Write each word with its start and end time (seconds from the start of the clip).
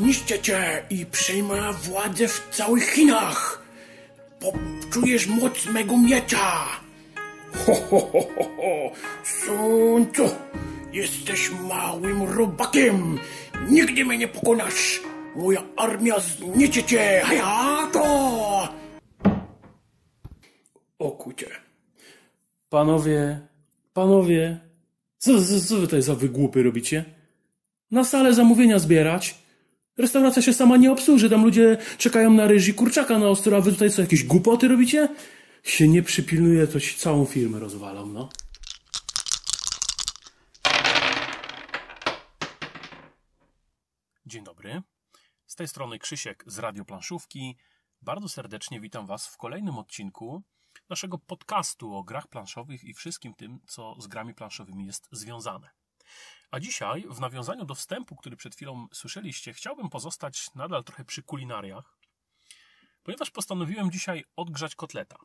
Zniszczę 0.00 0.38
cię 0.38 0.82
i 0.90 1.06
przejmę 1.06 1.72
władzę 1.72 2.28
w 2.28 2.48
całych 2.50 2.90
Chinach. 2.90 3.62
Poczujesz 4.40 5.26
moc 5.26 5.66
mego 5.66 5.98
miecza. 5.98 6.66
Ho, 7.66 7.74
ho, 7.74 8.00
ho, 8.00 8.20
ho, 8.36 8.44
ho. 10.16 10.36
Jesteś 10.92 11.50
małym 11.68 12.22
robakiem. 12.22 13.18
Nigdy 13.70 14.04
mnie 14.04 14.18
nie 14.18 14.28
pokonasz. 14.28 15.00
Moja 15.36 15.62
armia 15.76 16.20
zniecie 16.20 16.82
cię. 16.82 17.20
Hayato! 17.24 18.68
O 20.98 21.10
kucie. 21.10 21.46
Panowie, 22.68 23.40
panowie, 23.92 24.60
co, 25.18 25.44
co, 25.44 25.60
co 25.60 25.76
wy 25.76 25.80
tutaj 25.80 26.02
za 26.02 26.14
wygłupy 26.14 26.62
robicie? 26.62 27.04
Na 27.90 28.04
salę 28.04 28.34
zamówienia 28.34 28.78
zbierać? 28.78 29.49
Restauracja 30.00 30.42
się 30.42 30.52
sama 30.52 30.76
nie 30.76 30.92
obsłuży, 30.92 31.30
tam 31.30 31.44
ludzie 31.44 31.78
czekają 31.98 32.30
na 32.30 32.46
ryż 32.46 32.68
i 32.68 32.74
kurczaka 32.74 33.18
na 33.18 33.28
ostro, 33.28 33.56
a 33.56 33.60
wy 33.60 33.72
tutaj 33.72 33.90
co, 33.90 34.02
jakieś 34.02 34.24
głupoty 34.24 34.68
robicie? 34.68 35.08
Się 35.62 35.88
nie 35.88 36.02
przypilnuje, 36.02 36.66
to 36.66 36.80
ci 36.80 36.96
całą 36.96 37.24
firmę 37.24 37.58
rozwalą, 37.58 38.06
no. 38.06 38.28
Dzień 44.26 44.44
dobry. 44.44 44.82
Z 45.46 45.54
tej 45.54 45.68
strony 45.68 45.98
Krzysiek 45.98 46.44
z 46.46 46.58
Radio 46.58 46.84
Planszówki. 46.84 47.56
Bardzo 48.02 48.28
serdecznie 48.28 48.80
witam 48.80 49.06
Was 49.06 49.26
w 49.26 49.36
kolejnym 49.36 49.78
odcinku 49.78 50.42
naszego 50.88 51.18
podcastu 51.18 51.94
o 51.94 52.02
grach 52.02 52.28
planszowych 52.28 52.84
i 52.84 52.94
wszystkim 52.94 53.34
tym, 53.34 53.60
co 53.66 54.00
z 54.00 54.06
grami 54.06 54.34
planszowymi 54.34 54.86
jest 54.86 55.08
związane. 55.12 55.79
A 56.50 56.60
dzisiaj, 56.60 57.06
w 57.10 57.20
nawiązaniu 57.20 57.64
do 57.64 57.74
wstępu, 57.74 58.16
który 58.16 58.36
przed 58.36 58.54
chwilą 58.54 58.86
słyszeliście, 58.92 59.52
chciałbym 59.52 59.90
pozostać 59.90 60.54
nadal 60.54 60.84
trochę 60.84 61.04
przy 61.04 61.22
kulinariach, 61.22 61.98
ponieważ 63.02 63.30
postanowiłem 63.30 63.90
dzisiaj 63.90 64.24
odgrzać 64.36 64.74
kotleta. 64.74 65.16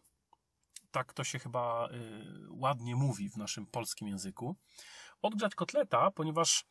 Tak 0.92 1.14
to 1.14 1.24
się 1.24 1.40
chyba 1.40 1.90
y, 1.92 2.48
ładnie 2.50 2.96
mówi 2.96 3.30
w 3.30 3.38
naszym 3.38 3.68
polskim 3.68 4.08
języku. 4.08 4.56
Odgrzać 5.22 5.56
kotleta, 5.56 6.12
ponieważ 6.12 6.66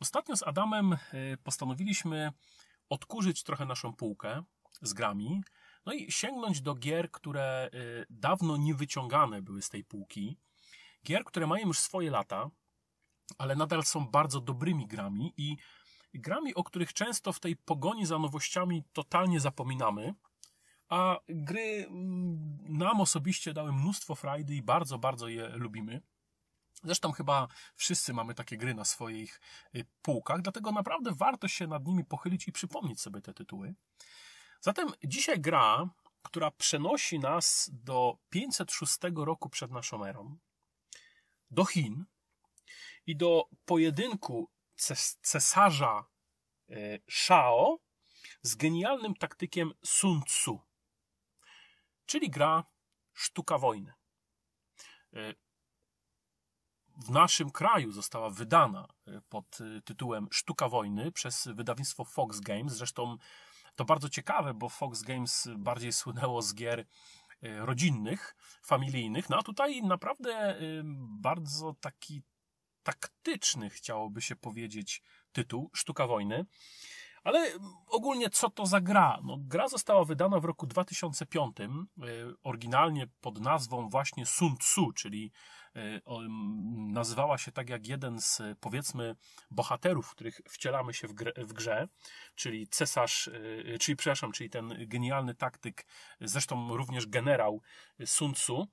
ostatnio 0.00 0.36
z 0.36 0.42
Adamem 0.42 0.92
y, 0.92 0.98
postanowiliśmy 1.44 2.32
odkurzyć 2.88 3.42
trochę 3.42 3.64
naszą 3.64 3.92
półkę 3.92 4.42
z 4.82 4.92
grami, 4.92 5.42
no 5.86 5.92
i 5.92 6.12
sięgnąć 6.12 6.60
do 6.60 6.74
gier, 6.74 7.10
które 7.10 7.70
y, 7.74 8.06
dawno 8.10 8.56
nie 8.56 8.74
wyciągane 8.74 9.42
były 9.42 9.62
z 9.62 9.68
tej 9.68 9.84
półki. 9.84 10.38
Gier, 11.06 11.24
które 11.24 11.46
mają 11.46 11.66
już 11.66 11.78
swoje 11.78 12.10
lata, 12.10 12.50
ale 13.38 13.56
nadal 13.56 13.82
są 13.82 14.06
bardzo 14.06 14.40
dobrymi 14.40 14.86
grami 14.86 15.32
i 15.36 15.56
grami, 16.14 16.54
o 16.54 16.64
których 16.64 16.92
często 16.92 17.32
w 17.32 17.40
tej 17.40 17.56
pogoni 17.56 18.06
za 18.06 18.18
nowościami 18.18 18.84
totalnie 18.92 19.40
zapominamy, 19.40 20.14
a 20.88 21.18
gry 21.28 21.86
mm, 21.88 22.58
nam 22.78 23.00
osobiście 23.00 23.52
dały 23.52 23.72
mnóstwo 23.72 24.14
frajdy 24.14 24.54
i 24.54 24.62
bardzo, 24.62 24.98
bardzo 24.98 25.28
je 25.28 25.48
lubimy. 25.48 26.02
Zresztą 26.84 27.12
chyba 27.12 27.48
wszyscy 27.76 28.12
mamy 28.12 28.34
takie 28.34 28.56
gry 28.56 28.74
na 28.74 28.84
swoich 28.84 29.40
y, 29.74 29.84
półkach, 30.02 30.42
dlatego 30.42 30.72
naprawdę 30.72 31.12
warto 31.14 31.48
się 31.48 31.66
nad 31.66 31.86
nimi 31.86 32.04
pochylić 32.04 32.48
i 32.48 32.52
przypomnieć 32.52 33.00
sobie 33.00 33.20
te 33.20 33.34
tytuły. 33.34 33.74
Zatem 34.60 34.88
dzisiaj 35.04 35.40
gra, 35.40 35.88
która 36.22 36.50
przenosi 36.50 37.18
nas 37.18 37.70
do 37.72 38.18
506 38.30 38.98
roku 39.16 39.48
przed 39.48 39.70
naszą 39.70 40.04
erą, 40.04 40.36
do 41.50 41.64
Chin 41.64 42.04
i 43.06 43.16
do 43.16 43.48
pojedynku 43.64 44.50
cesarza 45.22 46.04
e, 46.68 46.74
Shao 47.10 47.78
z 48.42 48.54
genialnym 48.54 49.14
taktykiem 49.14 49.72
Sun 49.84 50.22
Tzu, 50.22 50.60
czyli 52.06 52.30
gra 52.30 52.64
Sztuka 53.12 53.58
Wojny. 53.58 53.92
E, 55.12 55.34
w 56.96 57.10
naszym 57.10 57.50
kraju 57.50 57.92
została 57.92 58.30
wydana 58.30 58.88
e, 59.06 59.20
pod 59.28 59.58
tytułem 59.84 60.28
Sztuka 60.32 60.68
Wojny 60.68 61.12
przez 61.12 61.48
wydawnictwo 61.54 62.04
Fox 62.04 62.40
Games. 62.40 62.72
Zresztą 62.72 63.16
to 63.74 63.84
bardzo 63.84 64.08
ciekawe, 64.08 64.54
bo 64.54 64.68
Fox 64.68 65.02
Games 65.02 65.48
bardziej 65.56 65.92
słynęło 65.92 66.42
z 66.42 66.54
gier 66.54 66.86
rodzinnych, 67.42 68.36
familijnych, 68.62 69.30
no 69.30 69.38
a 69.38 69.42
tutaj 69.42 69.82
naprawdę 69.82 70.58
bardzo 71.20 71.74
taki 71.80 72.22
taktyczny, 72.84 73.70
chciałoby 73.70 74.22
się 74.22 74.36
powiedzieć, 74.36 75.02
tytuł 75.32 75.70
Sztuka 75.74 76.06
Wojny. 76.06 76.46
Ale 77.24 77.52
ogólnie 77.88 78.30
co 78.30 78.50
to 78.50 78.66
za 78.66 78.80
gra? 78.80 79.18
No, 79.22 79.36
gra 79.40 79.68
została 79.68 80.04
wydana 80.04 80.40
w 80.40 80.44
roku 80.44 80.66
2005, 80.66 81.56
e, 81.60 81.66
oryginalnie 82.42 83.06
pod 83.20 83.40
nazwą 83.40 83.88
właśnie 83.88 84.26
Sun 84.26 84.56
Tzu, 84.56 84.92
czyli 84.92 85.32
e, 85.76 86.00
nazywała 86.92 87.38
się 87.38 87.52
tak 87.52 87.70
jak 87.70 87.86
jeden 87.86 88.20
z 88.20 88.42
powiedzmy 88.60 89.16
bohaterów, 89.50 90.10
których 90.10 90.40
wcielamy 90.48 90.94
się 90.94 91.08
w, 91.08 91.14
w 91.36 91.52
grze, 91.52 91.88
czyli 92.34 92.68
cesarz, 92.68 93.28
e, 93.28 93.78
czyli 93.78 93.96
przepraszam, 93.96 94.32
czyli 94.32 94.50
ten 94.50 94.74
genialny 94.86 95.34
taktyk, 95.34 95.86
zresztą 96.20 96.76
również 96.76 97.06
generał 97.06 97.60
Sun 98.04 98.34
Tzu. 98.34 98.66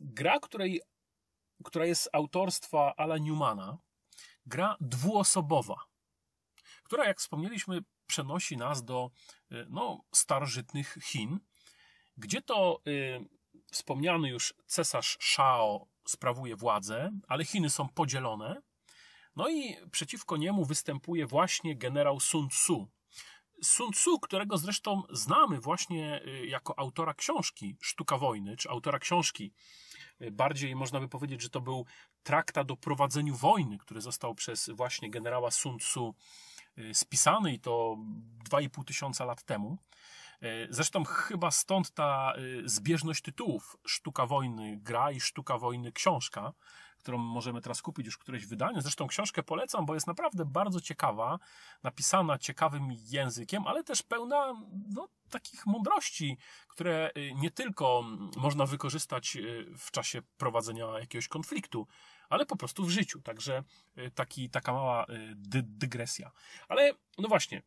Gra, 0.00 0.40
której, 0.40 0.80
która 1.64 1.86
jest 1.86 2.08
autorstwa 2.12 2.94
Ala 2.96 3.18
Newmana, 3.18 3.78
gra 4.46 4.76
dwuosobowa, 4.80 5.76
która, 6.82 7.04
jak 7.04 7.18
wspomnieliśmy, 7.18 7.80
przenosi 8.06 8.56
nas 8.56 8.84
do 8.84 9.10
y, 9.52 9.66
no, 9.70 10.04
starożytnych 10.14 10.98
Chin, 11.02 11.40
gdzie 12.16 12.42
to 12.42 12.82
y, 12.88 13.24
wspomniany 13.72 14.28
już 14.28 14.54
cesarz 14.66 15.18
Shao 15.20 15.88
sprawuje 16.08 16.56
władzę, 16.56 17.10
ale 17.28 17.44
Chiny 17.44 17.70
są 17.70 17.88
podzielone. 17.88 18.62
No 19.36 19.48
i 19.48 19.76
przeciwko 19.90 20.36
niemu 20.36 20.64
występuje 20.64 21.26
właśnie 21.26 21.76
generał 21.76 22.20
Sun 22.20 22.48
Tzu. 22.48 22.88
Sun 23.62 23.92
Tzu, 23.92 24.20
którego 24.20 24.58
zresztą 24.58 25.02
znamy 25.10 25.60
właśnie 25.60 26.22
y, 26.26 26.46
jako 26.46 26.78
autora 26.78 27.14
książki 27.14 27.76
Sztuka 27.82 28.18
Wojny, 28.18 28.56
czy 28.56 28.70
autora 28.70 28.98
książki 28.98 29.52
bardziej 30.32 30.76
można 30.76 31.00
by 31.00 31.08
powiedzieć, 31.08 31.42
że 31.42 31.50
to 31.50 31.60
był 31.60 31.86
traktat 32.22 32.70
o 32.70 32.76
prowadzeniu 32.76 33.34
wojny, 33.34 33.78
który 33.78 34.00
został 34.00 34.34
przez 34.34 34.70
właśnie 34.74 35.10
generała 35.10 35.50
Sun 35.50 35.78
Tzu 35.78 36.14
y, 36.78 36.94
spisany 36.94 37.52
i 37.52 37.60
to 37.60 37.96
2,5 38.50 38.84
tysiąca 38.84 39.24
lat 39.24 39.42
temu. 39.42 39.78
Y, 40.42 40.66
zresztą 40.70 41.04
chyba 41.04 41.50
stąd 41.50 41.90
ta 41.90 42.32
y, 42.38 42.68
zbieżność 42.68 43.22
tytułów 43.22 43.76
Sztuka 43.86 44.26
wojny 44.26 44.78
gra 44.82 45.10
i 45.10 45.20
Sztuka 45.20 45.58
wojny 45.58 45.92
książka, 45.92 46.52
którą 47.04 47.18
możemy 47.18 47.60
teraz 47.60 47.82
kupić 47.82 48.06
już 48.06 48.18
któreś 48.18 48.46
wydanie. 48.46 48.82
Zresztą 48.82 49.06
książkę 49.06 49.42
polecam, 49.42 49.86
bo 49.86 49.94
jest 49.94 50.06
naprawdę 50.06 50.44
bardzo 50.44 50.80
ciekawa, 50.80 51.38
napisana 51.82 52.38
ciekawym 52.38 52.88
językiem, 52.92 53.66
ale 53.66 53.84
też 53.84 54.02
pełna 54.02 54.54
no, 54.94 55.08
takich 55.30 55.66
mądrości, 55.66 56.38
które 56.68 57.10
y, 57.16 57.34
nie 57.34 57.50
tylko 57.50 58.04
można 58.36 58.66
wykorzystać 58.66 59.36
y, 59.36 59.66
w 59.78 59.90
czasie 59.90 60.22
prowadzenia 60.36 60.86
jakiegoś 60.86 61.28
konfliktu, 61.28 61.86
ale 62.28 62.46
po 62.46 62.56
prostu 62.56 62.84
w 62.84 62.90
życiu. 62.90 63.22
Także 63.22 63.64
y, 63.98 64.10
taki, 64.10 64.50
taka 64.50 64.72
mała 64.72 65.06
dy, 65.34 65.62
dygresja. 65.62 66.30
Ale 66.68 66.92
no 67.18 67.28
właśnie, 67.28 67.62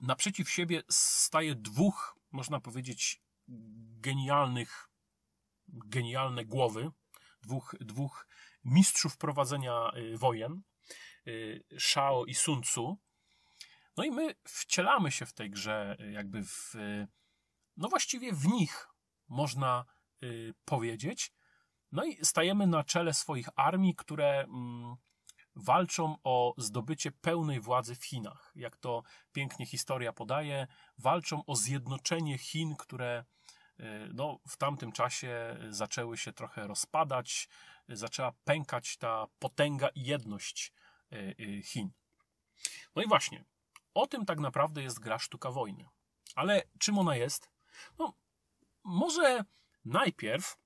naprzeciw 0.00 0.50
siebie 0.50 0.82
staje 0.88 1.54
dwóch, 1.54 2.16
można 2.32 2.60
powiedzieć, 2.60 3.22
genialnych, 4.00 4.88
genialne 5.68 6.44
głowy, 6.44 6.90
dwóch, 7.42 7.74
dwóch 7.80 8.26
mistrzów 8.64 9.16
prowadzenia 9.16 9.90
y, 9.96 10.18
wojen, 10.18 10.62
y, 11.26 11.64
Shao 11.78 12.24
i 12.24 12.34
Sun 12.34 12.62
Tzu. 12.62 12.98
No 13.96 14.04
i 14.04 14.10
my 14.10 14.34
wcielamy 14.44 15.10
się 15.12 15.26
w 15.26 15.32
tej 15.32 15.50
grze, 15.50 15.96
y, 16.00 16.12
jakby 16.12 16.44
w, 16.44 16.74
no 17.76 17.88
właściwie 17.88 18.32
w 18.32 18.46
nich, 18.46 18.88
można 19.28 19.84
powiedzieć. 20.64 21.32
No 21.92 22.04
i 22.04 22.24
stajemy 22.24 22.66
na 22.66 22.84
czele 22.84 23.14
swoich 23.14 23.48
armii, 23.56 23.94
które 23.94 24.40
mm, 24.40 24.96
walczą 25.56 26.16
o 26.24 26.54
zdobycie 26.56 27.12
pełnej 27.12 27.60
władzy 27.60 27.94
w 27.94 28.04
Chinach. 28.04 28.52
Jak 28.54 28.76
to 28.76 29.02
pięknie 29.32 29.66
historia 29.66 30.12
podaje, 30.12 30.66
walczą 30.98 31.44
o 31.46 31.56
zjednoczenie 31.56 32.38
Chin, 32.38 32.76
które 32.76 33.24
no, 34.14 34.38
w 34.48 34.56
tamtym 34.56 34.92
czasie 34.92 35.56
zaczęły 35.70 36.16
się 36.16 36.32
trochę 36.32 36.66
rozpadać, 36.66 37.48
zaczęła 37.88 38.32
pękać 38.44 38.96
ta 38.96 39.26
potęga 39.38 39.88
i 39.88 40.02
jedność 40.02 40.72
e, 41.12 41.16
e, 41.16 41.62
Chin. 41.62 41.90
No 42.96 43.02
i 43.02 43.08
właśnie, 43.08 43.44
o 43.94 44.06
tym 44.06 44.26
tak 44.26 44.38
naprawdę 44.40 44.82
jest 44.82 44.98
gra 44.98 45.18
Sztuka 45.18 45.50
Wojny. 45.50 45.88
Ale 46.34 46.62
czym 46.78 46.98
ona 46.98 47.16
jest? 47.16 47.50
No, 47.98 48.14
może 48.84 49.44
najpierw 49.84 50.58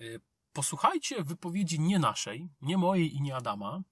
e, 0.00 0.04
posłuchajcie 0.52 1.22
wypowiedzi 1.22 1.80
nie 1.80 1.98
naszej, 1.98 2.48
nie 2.60 2.78
mojej 2.78 3.14
i 3.14 3.20
nie 3.20 3.36
Adama, 3.36 3.82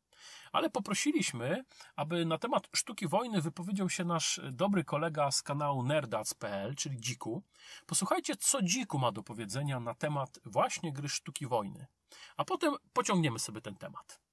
ale 0.55 0.71
poprosiliśmy, 0.71 1.65
aby 1.97 2.25
na 2.25 2.39
temat 2.39 2.69
sztuki 2.77 3.09
wojny 3.09 3.41
wypowiedział 3.41 3.89
się 3.91 4.05
nasz 4.05 4.41
dobry 4.53 4.85
kolega 4.85 5.31
z 5.31 5.43
kanału 5.43 5.83
nerdac.pl, 5.83 6.75
czyli 6.75 7.01
Dziku. 7.01 7.43
Posłuchajcie, 7.87 8.37
co 8.37 8.63
Dziku 8.63 8.99
ma 8.99 9.13
do 9.13 9.23
powiedzenia 9.23 9.81
na 9.81 9.95
temat 9.95 10.39
właśnie 10.45 10.93
gry 10.93 11.09
sztuki 11.09 11.47
wojny. 11.47 11.87
A 12.37 12.45
potem 12.45 12.75
pociągniemy 12.93 13.39
sobie 13.39 13.61
ten 13.61 13.77
temat. 13.77 14.24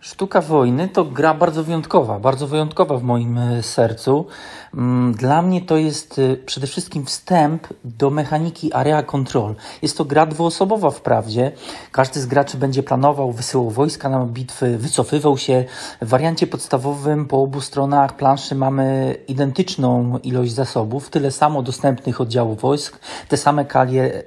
Sztuka 0.00 0.40
wojny 0.40 0.88
to 0.88 1.04
gra 1.04 1.34
bardzo 1.34 1.64
wyjątkowa, 1.64 2.20
bardzo 2.20 2.46
wyjątkowa 2.46 2.96
w 2.96 3.02
moim 3.02 3.38
e, 3.38 3.62
sercu. 3.62 4.26
Mm, 4.74 5.14
dla 5.14 5.42
mnie 5.42 5.62
to 5.62 5.76
jest 5.76 6.18
e, 6.18 6.36
przede 6.36 6.66
wszystkim 6.66 7.04
wstęp 7.04 7.66
do 7.84 8.10
mechaniki 8.10 8.74
area 8.74 9.02
control. 9.02 9.54
Jest 9.82 9.98
to 9.98 10.04
gra 10.04 10.26
dwuosobowa 10.26 10.90
wprawdzie. 10.90 11.52
Każdy 11.92 12.20
z 12.20 12.26
graczy 12.26 12.56
będzie 12.56 12.82
planował, 12.82 13.32
wysyłał 13.32 13.70
wojska 13.70 14.08
na 14.08 14.26
bitwy, 14.26 14.78
wycofywał 14.78 15.38
się. 15.38 15.64
W 16.02 16.08
wariancie 16.08 16.46
podstawowym 16.46 17.26
po 17.26 17.42
obu 17.42 17.60
stronach 17.60 18.16
planszy 18.16 18.54
mamy 18.54 19.16
identyczną 19.28 20.18
ilość 20.18 20.52
zasobów, 20.52 21.10
tyle 21.10 21.30
samo 21.30 21.62
dostępnych 21.62 22.20
oddziałów 22.20 22.60
wojsk, 22.60 22.98
te 23.28 23.36
same 23.36 23.64
kalie 23.64 24.22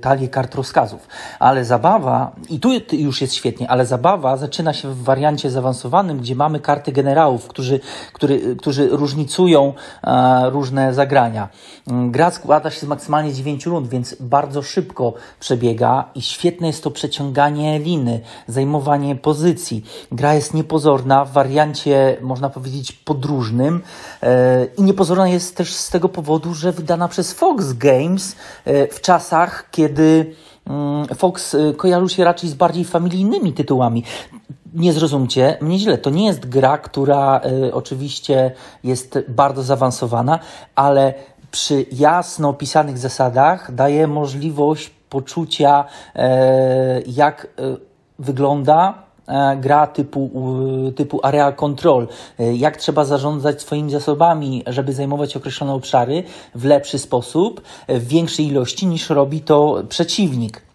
talię 0.00 0.28
kart 0.28 0.54
rozkazów. 0.54 1.08
Ale 1.38 1.64
zabawa, 1.64 2.32
i 2.48 2.60
tu 2.60 2.70
już 2.92 3.20
jest 3.20 3.34
świetnie, 3.34 3.70
ale 3.70 3.86
zabawa 3.86 4.36
zaczyna 4.36 4.72
się 4.72 4.88
w 4.88 5.02
wariancie 5.02 5.50
zaawansowanym, 5.50 6.18
gdzie 6.18 6.34
mamy 6.34 6.60
karty 6.60 6.92
generałów, 6.92 7.48
którzy, 7.48 7.80
który, 8.12 8.56
którzy 8.56 8.88
różnicują 8.88 9.72
e, 10.04 10.50
różne 10.50 10.94
zagrania. 10.94 11.48
Mm, 11.88 12.10
gra 12.10 12.30
składa 12.30 12.70
się 12.70 12.80
z 12.80 12.84
maksymalnie 12.84 13.34
9 13.34 13.66
rund, 13.66 13.88
więc 13.88 14.16
bardzo 14.20 14.62
szybko 14.62 15.14
przebiega 15.40 16.04
i 16.14 16.22
świetne 16.22 16.66
jest 16.66 16.84
to 16.84 16.90
przeciąganie 16.90 17.78
liny, 17.78 18.20
zajmowanie 18.46 19.16
pozycji. 19.16 19.84
Gra 20.12 20.34
jest 20.34 20.54
niepozorna 20.54 21.24
w 21.24 21.32
wariancie, 21.32 22.16
można 22.20 22.50
powiedzieć, 22.50 22.92
podróżnym 22.92 23.82
e, 24.22 24.64
i 24.64 24.82
niepozorna 24.82 25.28
jest 25.28 25.56
też 25.56 25.74
z 25.74 25.90
tego 25.90 26.08
powodu, 26.08 26.54
że 26.54 26.72
wydana 26.72 27.08
przez 27.08 27.32
Fox 27.32 27.72
Games 27.72 28.36
w 28.90 29.00
czasach 29.00 29.19
czasach, 29.20 29.68
kiedy 29.70 30.34
mm, 30.66 31.06
Fox 31.06 31.54
y, 31.54 31.74
kojarzył 31.76 32.08
się 32.08 32.24
raczej 32.24 32.50
z 32.50 32.54
bardziej 32.54 32.84
familijnymi 32.84 33.52
tytułami. 33.52 34.04
Nie 34.74 34.92
zrozumcie 34.92 35.58
mnie 35.60 35.78
źle, 35.78 35.98
to 35.98 36.10
nie 36.10 36.26
jest 36.26 36.48
gra, 36.48 36.78
która 36.78 37.40
y, 37.68 37.74
oczywiście 37.74 38.52
jest 38.84 39.18
bardzo 39.28 39.62
zaawansowana, 39.62 40.38
ale 40.74 41.14
przy 41.50 41.86
jasno 41.92 42.48
opisanych 42.48 42.98
zasadach 42.98 43.74
daje 43.74 44.06
możliwość 44.06 44.90
poczucia, 45.10 45.84
y, 45.84 46.20
jak 47.06 47.44
y, 47.44 47.76
wygląda 48.18 48.94
E, 48.94 49.09
gra 49.56 49.86
typu, 49.86 50.30
typu 50.96 51.20
area 51.22 51.52
control, 51.52 52.08
e, 52.38 52.56
jak 52.56 52.76
trzeba 52.76 53.04
zarządzać 53.04 53.62
swoimi 53.62 53.90
zasobami, 53.90 54.62
żeby 54.66 54.92
zajmować 54.92 55.36
określone 55.36 55.72
obszary 55.72 56.22
w 56.54 56.64
lepszy 56.64 56.98
sposób, 56.98 57.62
w 57.88 58.08
większej 58.08 58.46
ilości 58.46 58.86
niż 58.86 59.10
robi 59.10 59.40
to 59.40 59.82
przeciwnik. 59.88 60.69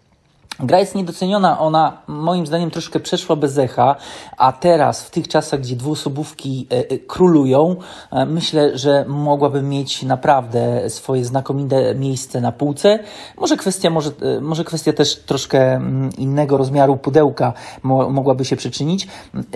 Gra 0.60 0.78
jest 0.78 0.94
niedoceniona, 0.94 1.58
ona 1.58 2.02
moim 2.06 2.46
zdaniem 2.46 2.70
troszkę 2.70 3.00
przeszła 3.00 3.36
bez 3.36 3.58
echa, 3.58 3.96
a 4.36 4.52
teraz 4.52 5.02
w 5.02 5.10
tych 5.10 5.28
czasach, 5.28 5.60
gdzie 5.60 5.76
dwuosobówki 5.76 6.66
e, 6.70 6.76
e, 6.90 6.98
królują, 6.98 7.76
e, 8.10 8.26
myślę, 8.26 8.78
że 8.78 9.04
mogłaby 9.08 9.62
mieć 9.62 10.02
naprawdę 10.02 10.90
swoje 10.90 11.24
znakomite 11.24 11.94
miejsce 11.94 12.40
na 12.40 12.52
półce. 12.52 12.98
Może 13.38 13.56
kwestia, 13.56 13.90
może, 13.90 14.10
może 14.40 14.64
kwestia 14.64 14.92
też 14.92 15.16
troszkę 15.16 15.74
mm, 15.74 16.10
innego 16.18 16.56
rozmiaru 16.56 16.96
pudełka 16.96 17.52
mogłaby 17.82 18.44
się 18.44 18.56
przyczynić. 18.56 19.08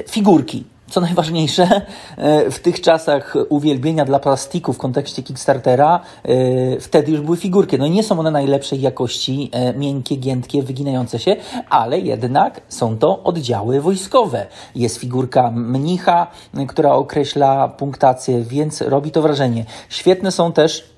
Figurki 0.08 0.64
co 0.90 1.00
najważniejsze, 1.00 1.68
e, 2.16 2.50
w 2.50 2.58
tych 2.58 2.80
czasach 2.80 3.36
uwielbienia 3.48 4.04
dla 4.04 4.18
plastiku 4.18 4.72
w 4.72 4.78
kontekście 4.78 5.22
Kickstartera, 5.22 6.00
e, 6.24 6.80
wtedy 6.80 7.12
już 7.12 7.20
były 7.20 7.36
figurki. 7.36 7.78
No 7.78 7.86
i 7.86 7.90
nie 7.90 8.02
są 8.02 8.20
one 8.20 8.30
najlepszej 8.30 8.80
jakości, 8.80 9.50
e, 9.52 9.74
miękkie, 9.74 10.16
giętkie, 10.16 10.62
wyginające 10.62 11.18
się, 11.18 11.36
ale 11.70 11.98
jednak 11.98 12.60
są 12.68 12.98
to 12.98 13.22
oddziały 13.22 13.80
wojskowe. 13.80 14.46
Jest 14.74 14.96
figurka 14.96 15.50
mnicha, 15.50 16.26
która 16.68 16.92
określa 16.92 17.68
punktację, 17.68 18.42
więc 18.42 18.80
robi 18.80 19.10
to 19.10 19.22
wrażenie. 19.22 19.64
Świetne 19.88 20.32
są 20.32 20.52
też 20.52 20.90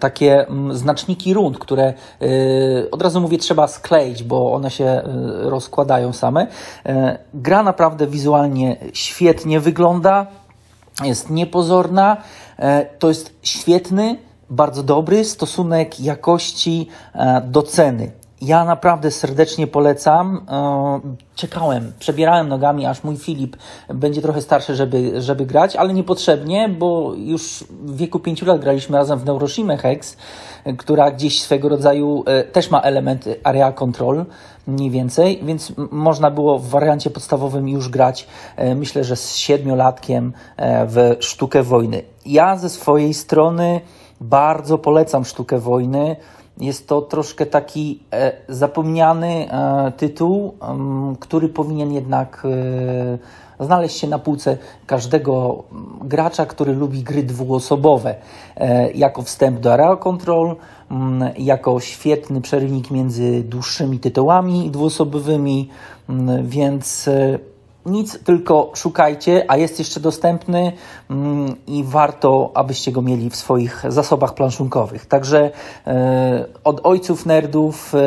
takie 0.00 0.46
mm, 0.46 0.76
znaczniki 0.76 1.34
rund, 1.34 1.58
które 1.58 1.84
e, 1.84 1.94
od 2.90 3.02
razu 3.02 3.20
mówię 3.20 3.38
trzeba 3.38 3.66
skleić, 3.66 4.22
bo 4.22 4.52
one 4.52 4.70
się 4.70 5.02
rozkładają 5.40 6.12
same. 6.12 6.46
Gra 7.34 7.62
naprawdę 7.62 8.06
wizualnie 8.06 8.76
świetnie 8.92 9.60
wygląda, 9.60 10.26
jest 11.04 11.30
niepozorna, 11.30 12.16
to 12.98 13.08
jest 13.08 13.34
świetny, 13.42 14.18
bardzo 14.50 14.82
dobry 14.82 15.24
stosunek 15.24 16.00
jakości 16.00 16.88
do 17.44 17.62
ceny. 17.62 18.17
Ja 18.42 18.64
naprawdę 18.64 19.10
serdecznie 19.10 19.66
polecam. 19.66 20.46
E, 20.50 21.00
czekałem, 21.34 21.92
przebierałem 21.98 22.48
nogami, 22.48 22.86
aż 22.86 23.04
mój 23.04 23.16
Filip 23.16 23.56
będzie 23.94 24.22
trochę 24.22 24.42
starszy, 24.42 24.74
żeby, 24.74 25.22
żeby 25.22 25.46
grać, 25.46 25.76
ale 25.76 25.94
niepotrzebnie, 25.94 26.68
bo 26.68 27.14
już 27.14 27.64
w 27.70 27.96
wieku 27.96 28.20
5 28.20 28.42
lat 28.42 28.60
graliśmy 28.60 28.96
razem 28.98 29.18
w 29.18 29.24
Neuroshima 29.24 29.76
Hex, 29.76 30.16
która 30.78 31.10
gdzieś 31.10 31.42
swego 31.42 31.68
rodzaju 31.68 32.24
e, 32.26 32.44
też 32.44 32.70
ma 32.70 32.80
element 32.80 33.24
area 33.44 33.72
control, 33.72 34.24
mniej 34.66 34.90
więcej, 34.90 35.40
więc 35.42 35.72
można 35.90 36.30
było 36.30 36.58
w 36.58 36.68
wariancie 36.68 37.10
podstawowym 37.10 37.68
już 37.68 37.88
grać, 37.88 38.26
e, 38.56 38.74
myślę, 38.74 39.04
że 39.04 39.16
z 39.16 39.36
siedmiolatkiem 39.36 40.32
w 40.86 41.16
sztukę 41.20 41.62
wojny. 41.62 42.02
Ja 42.26 42.56
ze 42.56 42.68
swojej 42.68 43.14
strony 43.14 43.80
bardzo 44.20 44.78
polecam 44.78 45.24
sztukę 45.24 45.58
wojny. 45.58 46.16
Jest 46.60 46.88
to 46.88 47.02
troszkę 47.02 47.46
taki 47.46 48.00
e, 48.12 48.32
zapomniany 48.48 49.50
e, 49.50 49.92
tytuł, 49.96 50.54
który 51.20 51.48
powinien 51.48 51.92
jednak 51.92 52.46
e, 53.60 53.64
znaleźć 53.64 53.98
się 53.98 54.06
na 54.06 54.18
półce 54.18 54.58
każdego 54.86 55.64
gracza, 56.02 56.46
który 56.46 56.72
lubi 56.72 57.02
gry 57.02 57.22
dwuosobowe, 57.22 58.14
jako 58.94 59.22
wstęp 59.22 59.60
do 59.60 59.72
Area 59.72 59.96
Control, 59.96 60.56
jako 61.38 61.80
świetny 61.80 62.40
przerywnik 62.40 62.90
między 62.90 63.42
dłuższymi 63.42 63.98
tytułami 63.98 64.70
dwuosobowymi, 64.70 65.68
więc 66.42 67.10
nic, 67.86 68.18
tylko 68.24 68.70
szukajcie, 68.74 69.44
a 69.48 69.56
jest 69.56 69.78
jeszcze 69.78 70.00
dostępny 70.00 70.72
mm, 71.10 71.56
i 71.66 71.84
warto, 71.84 72.50
abyście 72.54 72.92
go 72.92 73.02
mieli 73.02 73.30
w 73.30 73.36
swoich 73.36 73.84
zasobach 73.88 74.34
planszunkowych. 74.34 75.06
Także 75.06 75.50
e, 75.86 76.46
od 76.64 76.80
ojców 76.86 77.26
nerdów 77.26 77.94
e, 77.94 77.98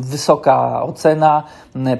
wysoka 0.00 0.82
ocena, 0.82 1.42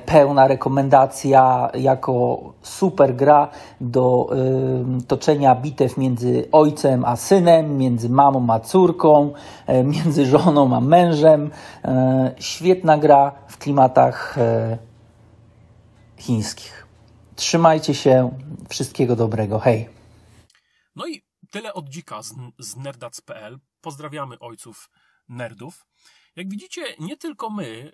pełna 0.07 0.49
rekomendacja 0.49 1.71
jako 1.75 2.41
super 2.63 3.17
gra 3.17 3.49
do 3.81 4.31
e, 4.33 5.07
toczenia 5.07 5.55
bitew 5.55 5.97
między 5.97 6.49
ojcem 6.53 7.05
a 7.05 7.17
synem, 7.17 7.79
między 7.79 8.09
mamą 8.09 8.47
a 8.51 8.61
córką, 8.61 9.33
między 9.85 10.27
żoną 10.27 10.77
a 10.77 10.81
mężem. 10.81 11.51
Świetna 12.39 12.99
gra 12.99 13.33
w 13.49 13.59
klimatach 13.59 14.37
chińskich. 16.17 16.84
Trzymajcie 17.37 17.95
się. 17.95 18.39
Wszystkiego 18.69 19.17
dobrego. 19.17 19.59
Hej. 19.59 19.89
No 20.97 21.07
i 21.07 21.23
tyle 21.51 21.75
od 21.75 21.89
dzika 21.89 22.23
z, 22.23 22.35
z 22.59 22.77
nerdac.pl. 22.77 23.59
Pozdrawiamy 23.81 24.39
ojców 24.39 24.91
nerdów. 25.29 25.87
Jak 26.37 26.49
widzicie, 26.49 26.83
nie 26.99 27.17
tylko 27.17 27.51
my 27.51 27.65
y, 27.65 27.93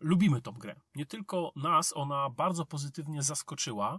lubimy 0.00 0.42
tą 0.42 0.52
grę. 0.52 0.74
Nie 0.94 1.06
tylko 1.06 1.52
nas 1.56 1.92
ona 1.96 2.30
bardzo 2.30 2.66
pozytywnie 2.66 3.22
zaskoczyła. 3.22 3.98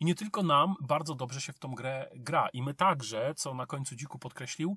I 0.00 0.04
nie 0.04 0.14
tylko 0.14 0.42
nam 0.42 0.74
bardzo 0.80 1.14
dobrze 1.14 1.40
się 1.40 1.52
w 1.52 1.58
tą 1.58 1.74
grę 1.74 2.10
gra. 2.14 2.48
I 2.52 2.62
my 2.62 2.74
także, 2.74 3.34
co 3.36 3.54
na 3.54 3.66
końcu 3.66 3.96
Dziku 3.96 4.18
podkreślił, 4.18 4.76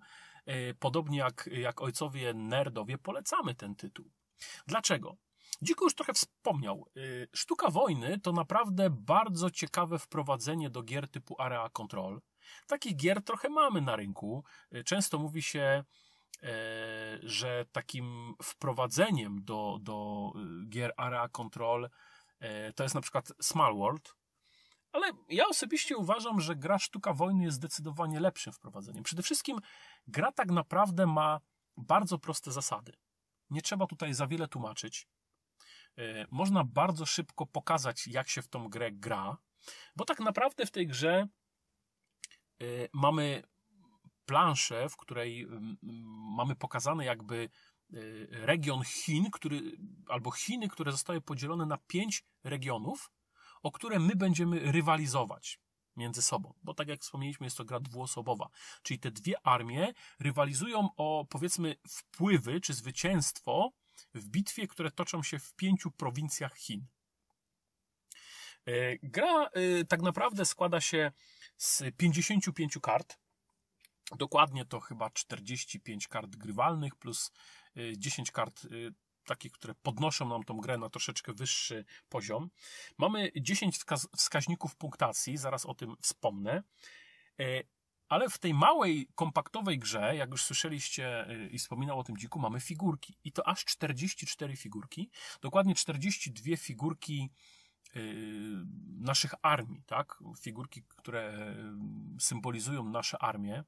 y, 0.50 0.76
podobnie 0.80 1.18
jak, 1.18 1.50
jak 1.52 1.82
ojcowie 1.82 2.34
nerdowie, 2.34 2.98
polecamy 2.98 3.56
ten 3.56 3.76
tytuł. 3.76 4.12
Dlaczego? 4.68 5.18
Dziko 5.62 5.86
już 5.86 5.96
trochę 5.96 6.14
wspomniał. 6.14 6.86
Y, 6.98 7.28
sztuka 7.34 7.70
wojny 7.70 8.20
to 8.20 8.32
naprawdę 8.32 8.90
bardzo 8.90 9.52
ciekawe 9.52 10.00
wprowadzenie 10.00 10.70
do 10.70 10.84
gier 10.84 11.10
typu 11.10 11.42
Area 11.42 11.70
Control. 11.70 12.22
Takich 12.68 12.96
gier 12.96 13.24
trochę 13.24 13.50
mamy 13.50 13.82
na 13.82 13.96
rynku. 13.96 14.44
Y, 14.76 14.84
często 14.84 15.20
mówi 15.20 15.42
się, 15.42 15.84
y, 16.36 16.48
że 17.24 17.66
takim 17.72 18.34
wprowadzeniem 18.44 19.44
do, 19.44 19.78
do 19.82 20.32
gier 20.70 20.94
Area 20.98 21.30
Control 21.30 21.90
to 22.76 22.84
jest 22.84 22.96
na 22.96 23.02
przykład 23.02 23.32
Small 23.42 23.76
World. 23.76 24.16
Ale 24.92 25.12
ja 25.30 25.48
osobiście 25.48 25.98
uważam, 25.98 26.42
że 26.42 26.56
gra 26.56 26.80
Sztuka 26.80 27.14
Wojny 27.14 27.44
jest 27.44 27.58
zdecydowanie 27.58 28.20
lepszym 28.20 28.54
wprowadzeniem. 28.54 29.04
Przede 29.04 29.24
wszystkim 29.24 29.60
gra 30.08 30.32
tak 30.32 30.52
naprawdę 30.52 31.06
ma 31.06 31.40
bardzo 31.78 32.20
proste 32.20 32.52
zasady. 32.52 32.94
Nie 33.50 33.62
trzeba 33.62 33.88
tutaj 33.88 34.14
za 34.14 34.28
wiele 34.28 34.48
tłumaczyć. 34.48 35.08
Można 36.32 36.64
bardzo 36.64 37.06
szybko 37.06 37.46
pokazać, 37.46 38.08
jak 38.08 38.30
się 38.30 38.42
w 38.42 38.48
tą 38.48 38.70
grę 38.70 38.92
gra, 38.92 39.38
bo 39.96 40.06
tak 40.06 40.20
naprawdę 40.20 40.66
w 40.66 40.72
tej 40.72 40.88
grze 40.88 41.28
mamy 42.94 43.44
planszę, 44.26 44.90
w 44.90 44.98
której 44.98 45.48
mamy 46.38 46.56
pokazane 46.56 47.06
jakby 47.06 47.50
region 48.30 48.84
Chin, 48.84 49.32
który, 49.32 49.78
albo 50.08 50.32
Chiny, 50.32 50.68
które 50.68 50.92
zostały 50.92 51.22
podzielone 51.22 51.66
na 51.66 51.78
pięć 51.78 52.24
regionów, 52.44 53.12
o 53.64 53.72
które 53.72 54.00
my 54.00 54.16
będziemy 54.16 54.72
rywalizować 54.72 55.60
między 55.96 56.22
sobą, 56.22 56.54
bo 56.64 56.74
tak 56.74 56.88
jak 56.88 57.02
wspomnieliśmy, 57.02 57.46
jest 57.46 57.58
to 57.58 57.66
gra 57.66 57.80
dwuosobowa, 57.80 58.50
czyli 58.82 59.00
te 59.00 59.12
dwie 59.12 59.48
armie 59.48 59.94
rywalizują 60.20 60.90
o 60.98 61.26
powiedzmy 61.30 61.76
wpływy 61.90 62.62
czy 62.62 62.74
zwycięstwo 62.74 63.72
w 64.14 64.28
bitwie, 64.28 64.68
które 64.68 64.92
toczą 64.92 65.24
się 65.24 65.40
w 65.40 65.54
pięciu 65.54 65.92
prowincjach 65.92 66.56
Chin. 66.56 66.88
E, 68.66 68.98
gra 69.04 69.46
e, 69.46 69.86
tak 69.86 70.02
naprawdę 70.02 70.46
składa 70.46 70.82
się 70.82 71.12
z 71.58 71.84
55 71.98 72.78
kart. 72.82 73.18
Dokładnie 74.18 74.66
to 74.66 74.80
chyba 74.80 75.10
45 75.10 76.08
kart 76.08 76.36
grywalnych 76.36 76.96
plus 76.96 77.32
10 77.98 78.30
e, 78.30 78.32
kart 78.32 78.68
takich, 79.26 79.52
które 79.52 79.76
podnoszą 79.76 80.30
nam 80.30 80.44
tą 80.44 80.58
grę 80.58 80.78
na 80.78 80.90
troszeczkę 80.90 81.34
wyższy 81.34 81.86
poziom. 82.10 82.50
Mamy 82.98 83.32
10 83.42 83.80
wskaźników 84.18 84.76
punktacji, 84.76 85.38
zaraz 85.38 85.66
o 85.66 85.74
tym 85.74 85.96
wspomnę. 86.02 86.64
Ale 88.10 88.30
w 88.30 88.38
tej 88.38 88.54
małej, 88.54 89.10
kompaktowej 89.16 89.80
grze, 89.80 90.16
jak 90.16 90.32
już 90.32 90.44
słyszeliście 90.44 91.28
e, 91.28 91.48
i 91.48 91.60
wspominał 91.60 92.00
o 92.00 92.04
tym 92.04 92.18
dziku, 92.18 92.40
mamy 92.40 92.60
figurki. 92.60 93.18
I 93.24 93.32
to 93.32 93.48
aż 93.48 93.66
44 93.66 94.56
figurki. 94.56 95.10
Dokładnie 95.42 95.76
42 95.76 96.58
figurki 96.58 97.30
e, 97.96 98.00
naszych 99.00 99.34
armii, 99.42 99.84
tak? 99.86 100.20
Figurki, 100.42 100.84
które 100.84 101.56
symbolizują 102.20 102.84
nasze 102.84 103.18
armie. 103.18 103.64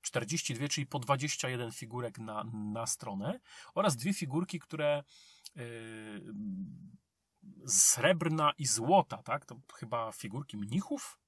42, 0.00 0.68
czyli 0.68 0.86
po 0.86 0.98
21 0.98 1.72
figurek 1.72 2.18
na, 2.18 2.44
na 2.54 2.86
stronę 2.86 3.40
oraz 3.74 3.96
dwie 3.96 4.14
figurki, 4.14 4.58
które 4.58 5.02
srebrna 7.66 8.52
i 8.58 8.66
złota, 8.66 9.22
tak? 9.22 9.44
To 9.44 9.60
chyba 9.74 10.12
figurki 10.12 10.56
mnichów, 10.56 11.18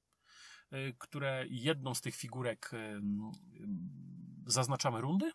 które 0.98 1.44
jedną 1.48 1.94
z 1.94 2.00
tych 2.00 2.16
figurek 2.16 2.70
yy, 2.72 3.00
zaznaczamy 4.46 5.00
rundy, 5.00 5.32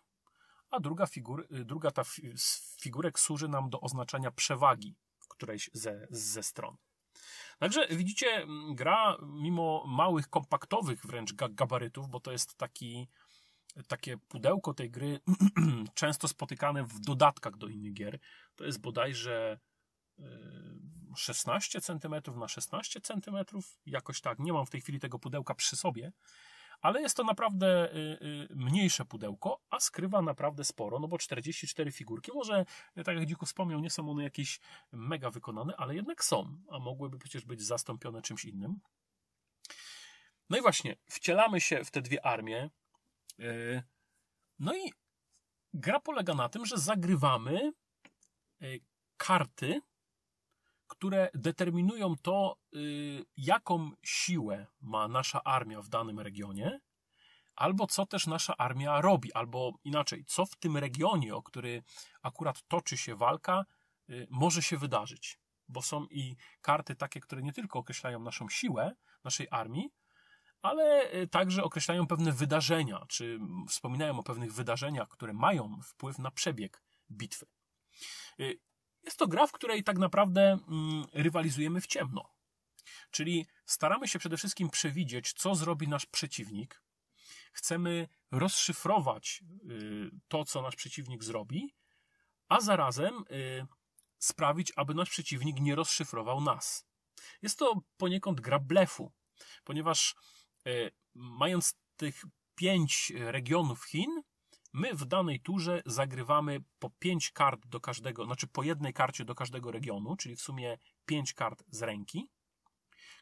a 0.70 0.80
druga, 0.80 1.06
figur, 1.06 1.46
druga 1.50 1.90
ta 1.90 2.04
z 2.36 2.76
figurek 2.82 3.18
służy 3.18 3.48
nam 3.48 3.70
do 3.70 3.80
oznaczania 3.80 4.30
przewagi 4.30 4.94
którejś 5.28 5.70
ze, 5.72 6.06
ze 6.10 6.42
stron. 6.42 6.76
Także 7.58 7.88
widzicie, 7.88 8.46
gra 8.74 9.16
mimo 9.22 9.84
małych, 9.86 10.28
kompaktowych 10.28 11.06
wręcz 11.06 11.32
gabarytów, 11.34 12.08
bo 12.08 12.20
to 12.20 12.32
jest 12.32 12.54
taki 12.54 13.08
takie 13.88 14.16
pudełko 14.16 14.74
tej 14.74 14.90
gry, 14.90 15.20
często 15.94 16.28
spotykane 16.28 16.84
w 16.84 17.00
dodatkach 17.00 17.56
do 17.56 17.66
innych 17.66 17.92
gier. 17.92 18.18
To 18.56 18.64
jest 18.64 18.80
bodajże 18.80 19.58
16 21.16 21.80
cm 21.80 22.38
na 22.38 22.48
16 22.48 23.00
cm, 23.00 23.36
jakoś 23.86 24.20
tak. 24.20 24.38
Nie 24.38 24.52
mam 24.52 24.66
w 24.66 24.70
tej 24.70 24.80
chwili 24.80 25.00
tego 25.00 25.18
pudełka 25.18 25.54
przy 25.54 25.76
sobie, 25.76 26.12
ale 26.80 27.02
jest 27.02 27.16
to 27.16 27.24
naprawdę 27.24 27.94
y, 27.94 27.96
y, 27.96 28.48
mniejsze 28.50 29.04
pudełko, 29.04 29.60
a 29.70 29.80
skrywa 29.80 30.22
naprawdę 30.22 30.64
sporo, 30.64 30.98
no 30.98 31.08
bo 31.08 31.18
44 31.18 31.92
figurki, 31.92 32.30
może, 32.34 32.64
tak 33.04 33.16
jak 33.16 33.26
Dziku 33.26 33.46
wspomniał, 33.46 33.80
nie 33.80 33.90
są 33.90 34.10
one 34.10 34.22
jakieś 34.22 34.60
mega 34.92 35.30
wykonane, 35.30 35.76
ale 35.76 35.94
jednak 35.94 36.24
są, 36.24 36.58
a 36.70 36.78
mogłyby 36.78 37.18
przecież 37.18 37.44
być 37.44 37.62
zastąpione 37.62 38.22
czymś 38.22 38.44
innym. 38.44 38.80
No 40.50 40.58
i 40.58 40.60
właśnie, 40.60 40.96
wcielamy 41.10 41.60
się 41.60 41.84
w 41.84 41.90
te 41.90 42.02
dwie 42.02 42.26
armie, 42.26 42.70
no 44.58 44.76
i 44.76 44.92
gra 45.74 46.00
polega 46.00 46.34
na 46.34 46.48
tym, 46.48 46.66
że 46.66 46.78
zagrywamy 46.78 47.72
karty, 49.16 49.80
które 50.86 51.30
determinują 51.34 52.16
to, 52.22 52.56
e, 52.74 52.78
jaką 53.36 53.90
siłę 54.02 54.66
ma 54.80 55.08
nasza 55.08 55.44
armia 55.44 55.82
w 55.82 55.88
danym 55.88 56.20
regionie, 56.20 56.80
albo 57.54 57.86
co 57.86 58.06
też 58.06 58.26
nasza 58.26 58.56
armia 58.56 59.00
robi, 59.00 59.32
albo 59.32 59.72
inaczej, 59.84 60.24
co 60.26 60.46
w 60.46 60.56
tym 60.56 60.76
regionie, 60.76 61.34
o 61.34 61.42
który 61.42 61.82
akurat 62.22 62.62
toczy 62.68 62.96
się 62.96 63.16
walka, 63.16 63.64
może 64.30 64.62
się 64.62 64.76
wydarzyć. 64.76 65.38
Bo 65.68 65.82
są 65.82 66.06
i 66.10 66.36
karty 66.60 66.94
takie, 66.94 67.20
które 67.20 67.42
nie 67.42 67.52
tylko 67.52 67.78
określają 67.78 68.20
naszą 68.20 68.48
siłę 68.48 68.94
naszej 69.24 69.46
armii, 69.50 69.90
ale 70.62 71.14
y, 71.14 71.28
także 71.28 71.64
określają 71.64 72.06
pewne 72.06 72.32
wydarzenia, 72.32 73.06
czy 73.08 73.38
wspominają 73.68 74.18
o 74.18 74.22
pewnych 74.22 74.52
wydarzeniach, 74.52 75.08
które 75.08 75.32
mają 75.32 75.80
wpływ 75.82 76.18
na 76.18 76.30
przebieg 76.30 76.82
bitwy. 77.10 77.46
Y, 79.06 79.08
jest 79.08 79.18
to 79.18 79.26
gra, 79.26 79.46
w 79.46 79.52
której 79.52 79.84
tak 79.84 79.98
naprawdę 79.98 80.58
mm, 80.68 81.04
rywalizujemy 81.12 81.80
w 81.80 81.86
ciemno. 81.86 82.32
Czyli 83.10 83.46
staramy 83.66 84.08
się 84.08 84.18
przede 84.18 84.36
wszystkim 84.36 84.70
przewidzieć, 84.70 85.32
co 85.32 85.54
zrobi 85.54 85.88
nasz 85.88 86.06
przeciwnik. 86.06 86.82
Chcemy 87.52 88.08
rozszyfrować 88.30 89.42
y, 89.70 90.10
to, 90.28 90.44
co 90.44 90.62
nasz 90.62 90.76
przeciwnik 90.76 91.24
zrobi, 91.24 91.74
a 92.48 92.60
zarazem 92.60 93.24
sprawić, 94.18 94.72
aby 94.76 94.94
nasz 94.94 95.10
przeciwnik 95.10 95.60
nie 95.60 95.74
rozszyfrował 95.74 96.40
nas. 96.40 96.86
Jest 97.42 97.58
to 97.58 97.80
poniekąd 97.96 98.40
gra 98.40 98.58
blefu, 98.58 99.12
ponieważ 99.64 100.14
E, 100.66 100.90
mając 101.14 101.74
tych 101.96 102.24
pięć 102.54 103.12
regionów 103.16 103.84
Chin, 103.84 104.22
my 104.76 104.94
w 104.94 105.04
danej 105.04 105.40
turze 105.40 105.82
zagrywamy 105.86 106.60
po 106.78 106.90
pięć 106.90 107.30
kart 107.30 107.66
do 107.66 107.80
każdego, 107.80 108.24
znaczy 108.24 108.46
po 108.46 108.62
jednej 108.62 108.92
karcie 108.92 109.24
do 109.24 109.34
każdego 109.34 109.70
regionu, 109.70 110.16
czyli 110.16 110.36
w 110.36 110.40
sumie 110.40 110.78
pięć 111.06 111.34
kart 111.34 111.64
z 111.68 111.82
ręki, 111.82 112.28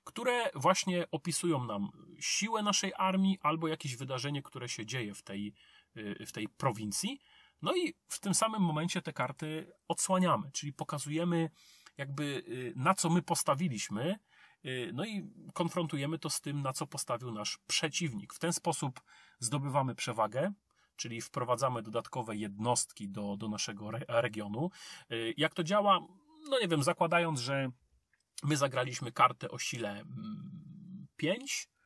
które 0.04 0.50
właśnie 0.54 1.10
opisują 1.10 1.64
nam 1.64 1.88
siłę 2.20 2.62
naszej 2.62 2.92
armii 2.96 3.38
albo 3.40 3.68
jakieś 3.68 3.96
wydarzenie, 3.96 4.42
które 4.42 4.68
się 4.68 4.86
dzieje 4.86 5.14
w 5.14 5.22
tej, 5.22 5.54
w 6.26 6.32
tej 6.32 6.48
prowincji. 6.48 7.20
No 7.62 7.74
i 7.76 7.94
w 8.08 8.20
tym 8.20 8.34
samym 8.34 8.62
momencie 8.62 9.02
te 9.02 9.12
karty 9.12 9.72
odsłaniamy, 9.88 10.50
czyli 10.52 10.72
pokazujemy 10.72 11.50
jakby 11.96 12.24
y, 12.24 12.72
na 12.76 12.94
co 12.94 13.10
my 13.10 13.22
postawiliśmy, 13.22 14.18
Y, 14.64 14.90
no 14.94 15.04
i 15.04 15.30
konfrontujemy 15.54 16.18
to 16.18 16.30
z 16.30 16.40
tym, 16.40 16.62
na 16.62 16.72
co 16.72 16.86
postawił 16.86 17.32
nasz 17.32 17.58
przeciwnik. 17.66 18.34
W 18.34 18.38
ten 18.38 18.52
sposób 18.52 19.02
zdobywamy 19.38 19.94
przewagę, 19.94 20.52
czyli 20.96 21.20
wprowadzamy 21.20 21.82
dodatkowe 21.82 22.36
jednostki 22.36 23.08
do, 23.08 23.36
do 23.36 23.48
naszego 23.48 23.88
re 23.88 24.00
regionu. 24.08 24.70
Y, 25.12 25.34
jak 25.36 25.54
to 25.54 25.64
działa? 25.64 26.00
No 26.50 26.60
nie 26.60 26.68
wiem, 26.68 26.82
zakładając, 26.82 27.40
że 27.40 27.70
my 28.42 28.56
zagraliśmy 28.56 29.12
kartę 29.12 29.50
o 29.50 29.58
sile 29.58 30.04
5, 31.16 31.68
mm, 31.68 31.76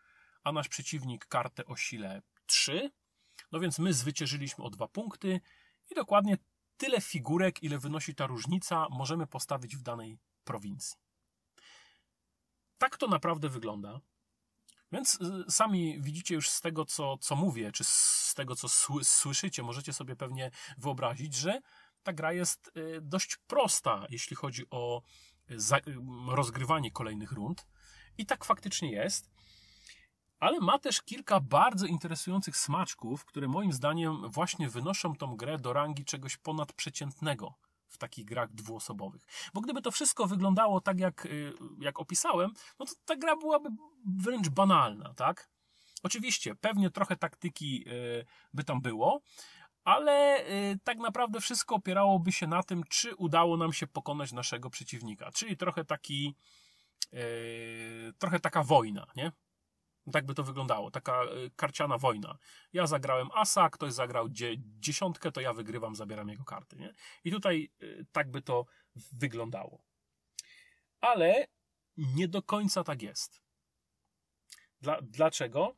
a 0.44 0.52
nasz 0.52 0.68
przeciwnik 0.68 1.26
kartę 1.26 1.64
o 1.64 1.76
sile 1.76 2.22
3, 2.46 2.90
no 3.52 3.60
więc 3.60 3.78
my 3.78 3.92
zwyciężyliśmy 3.92 4.64
o 4.64 4.70
dwa 4.70 4.88
punkty 4.88 5.40
i 5.90 5.94
dokładnie 5.94 6.36
tyle 6.76 7.00
figurek, 7.00 7.62
ile 7.62 7.78
wynosi 7.78 8.14
ta 8.14 8.26
różnica, 8.26 8.86
możemy 8.90 9.26
postawić 9.26 9.76
w 9.76 9.82
danej 9.82 10.18
prowincji 10.44 11.08
tak 12.78 12.96
to 12.96 13.06
naprawdę 13.06 13.48
wygląda. 13.48 14.00
Więc 14.92 15.18
y, 15.48 15.50
sami 15.50 16.00
widzicie 16.00 16.34
już 16.34 16.50
z 16.50 16.60
tego, 16.60 16.84
co, 16.84 17.18
co 17.18 17.36
mówię, 17.36 17.72
czy 17.72 17.84
z 17.84 18.32
tego, 18.36 18.56
co 18.56 18.68
słyszycie, 19.02 19.62
możecie 19.62 19.92
sobie 19.92 20.16
pewnie 20.16 20.50
wyobrazić, 20.78 21.34
że 21.34 21.60
ta 22.02 22.12
gra 22.12 22.32
jest 22.32 22.70
y, 22.76 23.00
dość 23.02 23.36
prosta, 23.36 24.06
jeśli 24.10 24.36
chodzi 24.36 24.64
o 24.70 25.02
y, 25.50 25.56
rozgrywanie 26.28 26.90
kolejnych 26.90 27.32
rund. 27.32 27.66
I 28.18 28.26
tak 28.26 28.44
faktycznie 28.44 28.92
jest. 28.92 29.30
Ale 30.40 30.60
ma 30.60 30.78
też 30.78 31.02
kilka 31.02 31.40
bardzo 31.40 31.86
interesujących 31.86 32.56
smaczków, 32.56 33.24
które 33.24 33.48
moim 33.48 33.72
zdaniem 33.72 34.30
właśnie 34.30 34.68
wynoszą 34.68 35.16
tą 35.16 35.36
grę 35.36 35.58
do 35.58 35.72
rangi 35.72 36.04
czegoś 36.04 36.36
ponadprzeciętnego 36.36 37.54
w 37.88 37.98
takich 37.98 38.24
grach 38.24 38.52
dwuosobowych. 38.52 39.22
Bo 39.54 39.60
gdyby 39.60 39.82
to 39.82 39.90
wszystko 39.90 40.26
wyglądało 40.26 40.80
tak, 40.80 41.00
jak, 41.00 41.26
y, 41.26 41.52
jak 41.80 42.00
opisałem, 42.00 42.50
no 42.78 42.86
to 42.86 42.92
ta 43.04 43.16
gra 43.16 43.36
byłaby 43.36 43.68
wręcz 44.06 44.48
banalna, 44.48 45.14
tak? 45.14 45.50
Oczywiście, 46.02 46.54
pewnie 46.54 46.90
trochę 46.90 47.16
taktyki 47.16 47.84
y, 47.88 48.26
by 48.54 48.64
tam 48.64 48.80
było, 48.80 49.20
ale 49.84 50.46
y, 50.48 50.78
tak 50.84 50.98
naprawdę 50.98 51.40
wszystko 51.40 51.74
opierałoby 51.74 52.32
się 52.32 52.46
na 52.46 52.62
tym, 52.62 52.84
czy 52.88 53.14
udało 53.16 53.56
nam 53.56 53.72
się 53.72 53.86
pokonać 53.86 54.32
naszego 54.32 54.70
przeciwnika. 54.70 55.32
Czyli 55.32 55.56
trochę 55.56 55.84
taki, 55.84 56.34
trochę 58.18 58.40
taka 58.40 58.62
wojna, 58.62 59.06
nie? 59.16 59.32
Tak 60.12 60.26
by 60.26 60.34
to 60.34 60.42
wyglądało, 60.42 60.90
taka 60.90 61.22
e, 61.22 61.28
karciana 61.56 61.98
wojna. 61.98 62.38
Ja 62.72 62.86
zagrałem 62.86 63.28
asa, 63.34 63.70
ktoś 63.70 63.92
zagrał 63.92 64.28
dzie 64.28 64.54
dziesiątkę, 64.58 65.32
to 65.32 65.40
ja 65.40 65.52
wygrywam, 65.52 65.94
zabieram 65.96 66.28
jego 66.28 66.44
karty. 66.44 66.76
Nie? 66.76 66.94
I 67.24 67.30
tutaj 67.30 67.70
e, 67.80 67.86
tak 68.12 68.30
by 68.30 68.42
to 68.42 68.64
wyglądało. 69.12 69.84
ale 71.00 71.46
nie 71.96 72.28
do 72.28 72.42
końca 72.42 72.84
tak 72.84 73.02
jest. 73.02 73.42
Dla, 74.80 74.98
dlaczego? 75.02 75.76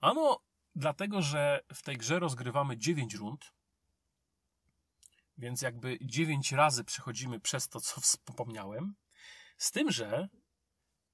Ano, 0.00 0.40
dlatego, 0.74 1.22
że 1.22 1.60
w 1.74 1.82
tej 1.82 1.96
grze 1.96 2.18
rozgrywamy 2.18 2.76
9 2.76 3.14
rund, 3.14 3.52
więc 5.38 5.62
jakby 5.62 5.98
9 6.00 6.52
razy 6.52 6.84
przechodzimy 6.84 7.40
przez 7.40 7.68
to, 7.68 7.80
co 7.80 8.00
wspomniałem, 8.00 8.94
z 9.58 9.70
tym, 9.70 9.90
że 9.90 10.28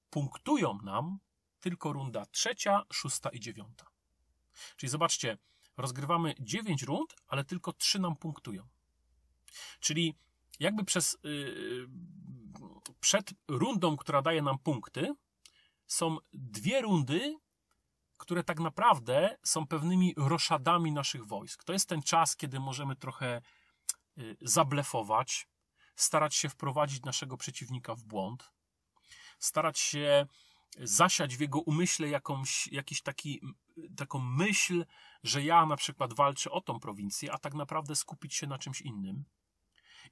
punktują 0.09 0.77
nam 0.83 1.19
tylko 1.61 1.93
runda 1.93 2.25
trzecia, 2.25 2.83
szósta 2.93 3.29
i 3.29 3.39
dziewiąta. 3.39 3.85
Czyli 4.75 4.89
zobaczcie, 4.89 5.37
rozgrywamy 5.77 6.35
9 6.39 6.83
rund, 6.83 7.15
ale 7.27 7.43
tylko 7.43 7.73
3 7.73 7.99
nam 7.99 8.15
punktują. 8.15 8.67
Czyli 9.79 10.15
jakby 10.59 10.83
przez, 10.83 11.17
yy, 11.23 11.87
przed 12.99 13.29
rundą, 13.47 13.97
która 13.97 14.21
daje 14.21 14.41
nam 14.41 14.59
punkty, 14.59 15.13
są 15.87 16.17
dwie 16.33 16.81
rundy, 16.81 17.35
które 18.17 18.43
tak 18.43 18.59
naprawdę 18.59 19.37
są 19.43 19.67
pewnymi 19.67 20.13
roszadami 20.17 20.91
naszych 20.91 21.25
wojsk. 21.25 21.63
To 21.63 21.73
jest 21.73 21.89
ten 21.89 22.01
czas, 22.01 22.35
kiedy 22.35 22.59
możemy 22.59 22.95
trochę 22.95 23.41
y, 24.17 24.37
zablefować, 24.41 25.47
starać 25.95 26.35
się 26.35 26.49
wprowadzić 26.49 27.03
naszego 27.03 27.37
przeciwnika 27.37 27.95
w 27.95 28.03
błąd, 28.03 28.51
starać 29.39 29.79
się 29.79 30.25
zasiać 30.77 31.37
w 31.37 31.39
jego 31.39 31.59
umyśle 31.59 32.09
jakąś, 32.09 32.67
jakiś 32.67 33.01
taki, 33.01 33.41
taką 33.97 34.19
myśl, 34.19 34.85
że 35.23 35.43
ja 35.43 35.65
na 35.65 35.75
przykład 35.75 36.13
walczę 36.13 36.51
o 36.51 36.61
tą 36.61 36.79
prowincję, 36.79 37.31
a 37.31 37.37
tak 37.37 37.53
naprawdę 37.53 37.95
skupić 37.95 38.35
się 38.35 38.47
na 38.47 38.57
czymś 38.57 38.81
innym. 38.81 39.23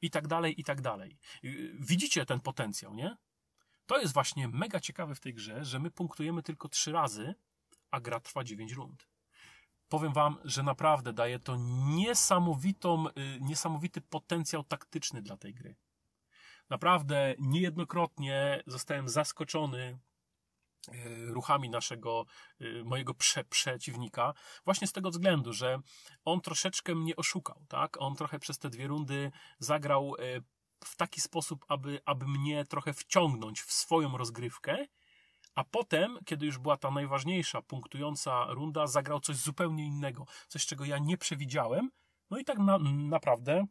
I 0.01 0.09
tak 0.09 0.27
dalej, 0.27 0.61
i 0.61 0.63
tak 0.63 0.81
dalej. 0.81 1.17
Y, 1.43 1.75
widzicie 1.79 2.25
ten 2.25 2.39
potencjał, 2.39 2.95
nie? 2.95 3.17
To 3.85 3.99
jest 3.99 4.13
właśnie 4.13 4.47
mega 4.47 4.79
ciekawe 4.79 5.15
w 5.15 5.19
tej 5.19 5.33
grze, 5.33 5.65
że 5.65 5.79
my 5.79 5.91
punktujemy 5.91 6.43
tylko 6.43 6.69
trzy 6.69 6.91
razy, 6.91 7.35
a 7.91 7.99
gra 7.99 8.19
trwa 8.19 8.43
9 8.43 8.73
rund. 8.73 9.07
Powiem 9.89 10.13
wam, 10.13 10.37
że 10.43 10.63
naprawdę 10.63 11.13
daje 11.13 11.39
to 11.39 11.55
niesamowitą, 11.95 13.07
y, 13.07 13.11
niesamowity 13.41 14.01
potencjał 14.01 14.63
taktyczny 14.63 15.21
dla 15.21 15.37
tej 15.37 15.53
gry. 15.53 15.75
Naprawdę 16.69 17.35
niejednokrotnie 17.39 18.63
zostałem 18.67 19.09
zaskoczony 19.09 19.99
ruchami 21.27 21.69
naszego, 21.69 22.25
y, 22.62 22.83
mojego 22.86 23.13
prze, 23.13 23.43
przeciwnika, 23.43 24.33
właśnie 24.65 24.88
z 24.88 24.91
tego 24.91 25.09
względu, 25.09 25.53
że 25.53 25.79
on 26.25 26.41
troszeczkę 26.41 26.95
mnie 26.95 27.15
oszukał, 27.15 27.65
tak? 27.67 28.01
On 28.01 28.15
trochę 28.15 28.39
przez 28.39 28.57
te 28.59 28.69
dwie 28.69 28.88
rundy 28.88 29.31
zagrał 29.59 30.15
w 30.83 30.95
taki 30.95 31.21
sposób, 31.21 31.65
aby, 31.67 32.00
aby 32.05 32.27
mnie 32.27 32.65
trochę 32.65 32.93
wciągnąć 32.93 33.62
w 33.62 33.74
swoją 33.74 34.17
rozgrywkę 34.17 34.86
a 35.55 35.63
potem, 35.63 36.17
kiedy 36.25 36.45
już 36.45 36.57
była 36.57 36.77
ta 36.77 36.91
najważniejsza, 36.91 37.62
punktująca 37.62 38.45
runda, 38.50 38.88
zagrał 38.88 39.19
coś 39.19 39.36
zupełnie 39.36 39.86
innego, 39.86 40.25
coś, 40.48 40.65
czego 40.65 40.86
ja 40.86 40.98
nie 40.98 41.17
przewidziałem. 41.17 41.89
No 42.29 42.38
i 42.38 42.45
tak 42.45 42.57
na, 42.57 42.79
naprawdę 43.09 43.65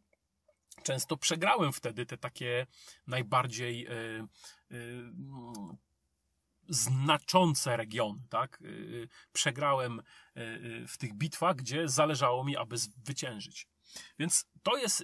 często 0.83 1.17
przegrałem 1.17 1.73
wtedy 1.73 2.05
te 2.05 2.17
takie 2.17 2.67
najbardziej 3.07 3.79
yy, 3.79 4.27
yy, 4.69 5.13
znaczące 6.69 7.77
regiony, 7.77 8.21
tak? 8.29 8.57
Yy, 8.61 9.09
przegrałem 9.33 10.01
w 10.87 10.97
tych 10.97 11.13
bitwach, 11.13 11.55
gdzie 11.55 11.89
zależało 11.89 12.43
mi, 12.43 12.57
aby 12.57 12.77
zwyciężyć. 12.77 13.67
Więc 14.19 14.45
to 14.63 14.77
jest 14.77 15.03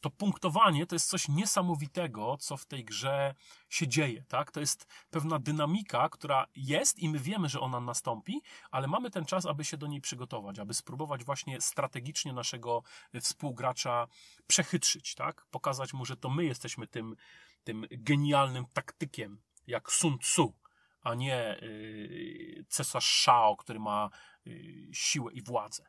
to 0.00 0.10
punktowanie 0.10 0.86
to 0.86 0.94
jest 0.94 1.08
coś 1.08 1.28
niesamowitego, 1.28 2.36
co 2.40 2.56
w 2.56 2.66
tej 2.66 2.84
grze 2.84 3.34
się 3.68 3.88
dzieje, 3.88 4.24
tak? 4.28 4.50
To 4.50 4.60
jest 4.60 4.86
pewna 5.10 5.38
dynamika, 5.38 6.08
która 6.08 6.46
jest 6.56 6.98
i 6.98 7.08
my 7.08 7.18
wiemy, 7.18 7.48
że 7.48 7.60
ona 7.60 7.80
nastąpi, 7.80 8.42
ale 8.70 8.88
mamy 8.88 9.10
ten 9.10 9.24
czas, 9.24 9.46
aby 9.46 9.64
się 9.64 9.76
do 9.76 9.86
niej 9.86 10.00
przygotować, 10.00 10.58
aby 10.58 10.74
spróbować 10.74 11.24
właśnie 11.24 11.60
strategicznie 11.60 12.32
naszego 12.32 12.82
współgracza 13.20 14.06
przechytrzyć, 14.46 15.14
tak? 15.14 15.46
Pokazać 15.50 15.92
mu, 15.92 16.04
że 16.04 16.16
to 16.16 16.30
my 16.30 16.44
jesteśmy 16.44 16.86
tym, 16.86 17.16
tym 17.64 17.86
genialnym 17.90 18.64
taktykiem, 18.72 19.42
jak 19.66 19.92
Sun 19.92 20.18
Tzu, 20.18 20.54
a 21.00 21.14
nie 21.14 21.58
yy, 21.62 22.64
cesarz 22.68 23.22
Shao, 23.22 23.56
który 23.56 23.80
ma 23.80 24.10
yy, 24.44 24.88
siłę 24.92 25.32
i 25.32 25.42
władzę. 25.42 25.84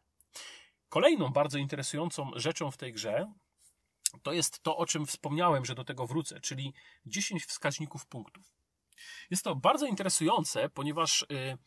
Kolejną 0.89 1.29
bardzo 1.29 1.57
interesującą 1.57 2.31
rzeczą 2.35 2.71
w 2.71 2.77
tej 2.77 2.93
grze 2.93 3.33
to 4.23 4.33
jest 4.33 4.59
to, 4.59 4.77
o 4.77 4.85
czym 4.85 5.05
wspomniałem, 5.05 5.65
że 5.65 5.75
do 5.75 5.83
tego 5.83 6.07
wrócę, 6.07 6.41
czyli 6.41 6.73
10 7.05 7.45
wskaźników 7.45 8.05
punktów. 8.05 8.53
Jest 9.29 9.43
to 9.43 9.55
bardzo 9.55 9.85
interesujące, 9.85 10.69
ponieważ 10.69 11.21
y, 11.21 11.57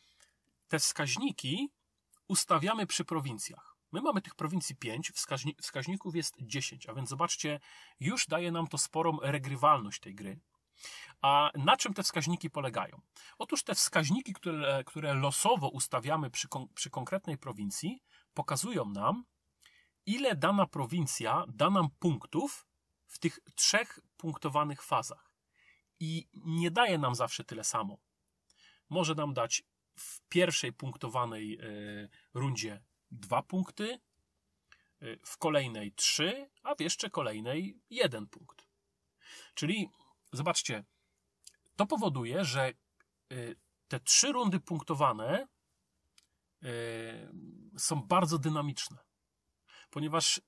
te 0.69 0.79
wskaźniki 0.79 1.69
ustawiamy 2.29 2.87
przy 2.87 3.05
prowincjach. 3.05 3.77
My 3.93 4.03
mamy 4.03 4.23
tych 4.23 4.35
prowincji 4.35 4.77
5, 4.77 5.11
wskaźni 5.15 5.57
wskaźników 5.63 6.17
jest 6.17 6.35
10, 6.41 6.89
a 6.89 6.95
więc 6.95 7.09
zobaczcie, 7.09 7.61
już 8.01 8.27
daje 8.27 8.53
nam 8.53 8.67
to 8.67 8.79
sporą 8.79 9.19
regrywalność 9.23 10.01
tej 10.01 10.15
gry. 10.15 10.41
A 11.23 11.51
na 11.55 11.77
czym 11.77 11.95
te 11.95 12.03
wskaźniki 12.03 12.51
polegają? 12.51 13.01
Otóż 13.39 13.63
te 13.63 13.75
wskaźniki, 13.75 14.33
które, 14.33 14.85
które 14.87 15.15
losowo 15.15 15.69
ustawiamy 15.69 16.31
przy, 16.31 16.49
kon 16.49 16.69
przy 16.75 16.91
konkretnej 16.91 17.39
prowincji, 17.39 18.03
pokazują 18.35 18.85
nam, 18.85 19.25
ile 20.07 20.37
dana 20.37 20.67
prowincja 20.67 21.45
da 21.49 21.71
nam 21.71 21.89
punktów 21.99 22.67
w 23.07 23.19
tych 23.19 23.39
trzech 23.55 23.99
punktowanych 24.17 24.83
fazach. 24.83 25.35
I 26.01 26.29
nie 26.35 26.71
daje 26.71 26.99
nam 26.99 27.15
zawsze 27.15 27.45
tyle 27.45 27.65
samo. 27.65 27.99
Może 28.89 29.15
nam 29.15 29.35
dać 29.35 29.63
w 29.99 30.21
pierwszej 30.29 30.73
punktowanej 30.73 31.59
e, 31.59 31.59
rundzie 32.35 32.83
dwa 33.11 33.43
punkty, 33.43 34.01
e, 35.01 35.17
w 35.27 35.39
kolejnej 35.39 35.93
trzy, 35.93 36.51
a 36.63 36.75
w 36.75 36.81
jeszcze 36.81 37.11
kolejnej 37.11 37.81
jeden 37.91 38.27
punkt. 38.27 38.69
Czyli 39.55 39.89
zobaczcie, 40.37 40.85
to 41.77 41.87
powoduje, 41.87 42.45
że 42.45 42.63
e, 42.65 42.73
te 43.89 44.01
trzy 44.01 44.33
rundy 44.33 44.61
punktowane 44.61 45.47
są 47.77 48.03
bardzo 48.03 48.39
dynamiczne 48.39 48.97
ponieważ 49.95 50.41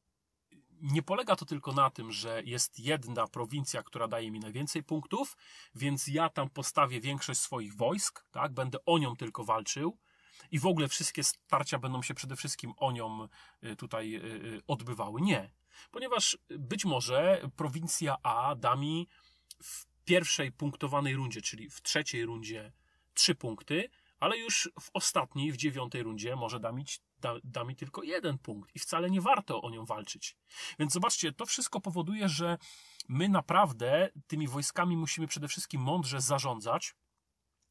nie 0.80 1.02
polega 1.02 1.36
to 1.36 1.44
tylko 1.44 1.72
na 1.72 1.90
tym, 1.90 2.12
że 2.12 2.42
jest 2.44 2.78
jedna 2.78 3.26
prowincja, 3.26 3.82
która 3.82 4.08
daje 4.08 4.30
mi 4.30 4.40
najwięcej 4.40 4.82
punktów, 4.82 5.36
więc 5.74 6.06
ja 6.06 6.28
tam 6.28 6.50
postawię 6.50 7.00
większość 7.00 7.40
swoich 7.40 7.76
wojsk, 7.76 8.24
tak, 8.30 8.52
będę 8.52 8.78
o 8.86 8.98
nią 8.98 9.16
tylko 9.16 9.44
walczył 9.44 9.98
i 10.50 10.58
w 10.58 10.66
ogóle 10.66 10.88
wszystkie 10.88 11.24
starcia 11.24 11.78
będą 11.78 12.02
się 12.02 12.14
przede 12.14 12.36
wszystkim 12.36 12.72
o 12.76 12.92
nią 12.92 13.28
y, 13.64 13.76
tutaj 13.76 14.14
y, 14.14 14.18
y, 14.18 14.62
odbywały. 14.66 15.20
Nie. 15.20 15.50
Ponieważ 15.90 16.38
być 16.48 16.84
może 16.84 17.50
prowincja 17.56 18.16
A 18.22 18.54
da 18.54 18.76
mi 18.76 19.08
w 19.62 19.86
pierwszej 20.04 20.52
punktowanej 20.52 21.14
rundzie, 21.14 21.42
czyli 21.42 21.70
w 21.70 21.82
trzeciej 21.82 22.24
rundzie 22.24 22.72
trzy 23.14 23.34
punkty, 23.34 23.90
ale 24.20 24.38
już 24.38 24.70
w 24.80 24.90
ostatniej, 24.92 25.52
w 25.52 25.56
dziewiątej 25.56 26.02
rundzie 26.02 26.36
może 26.36 26.60
da 26.60 26.72
mi 26.72 26.84
da, 27.20 27.34
da 27.44 27.64
mi 27.64 27.76
tylko 27.76 28.02
jeden 28.02 28.38
punkt 28.38 28.76
i 28.76 28.78
wcale 28.78 29.10
nie 29.10 29.20
warto 29.20 29.62
o 29.62 29.70
nią 29.70 29.84
walczyć. 29.84 30.36
Więc 30.78 30.92
zobaczcie, 30.92 31.32
to 31.32 31.46
wszystko 31.46 31.80
powoduje, 31.80 32.28
że 32.28 32.58
my 33.08 33.28
naprawdę 33.28 34.10
tymi 34.26 34.48
wojskami 34.48 34.96
musimy 34.96 35.26
przede 35.26 35.48
wszystkim 35.48 35.80
mądrze 35.80 36.20
zarządzać, 36.20 36.94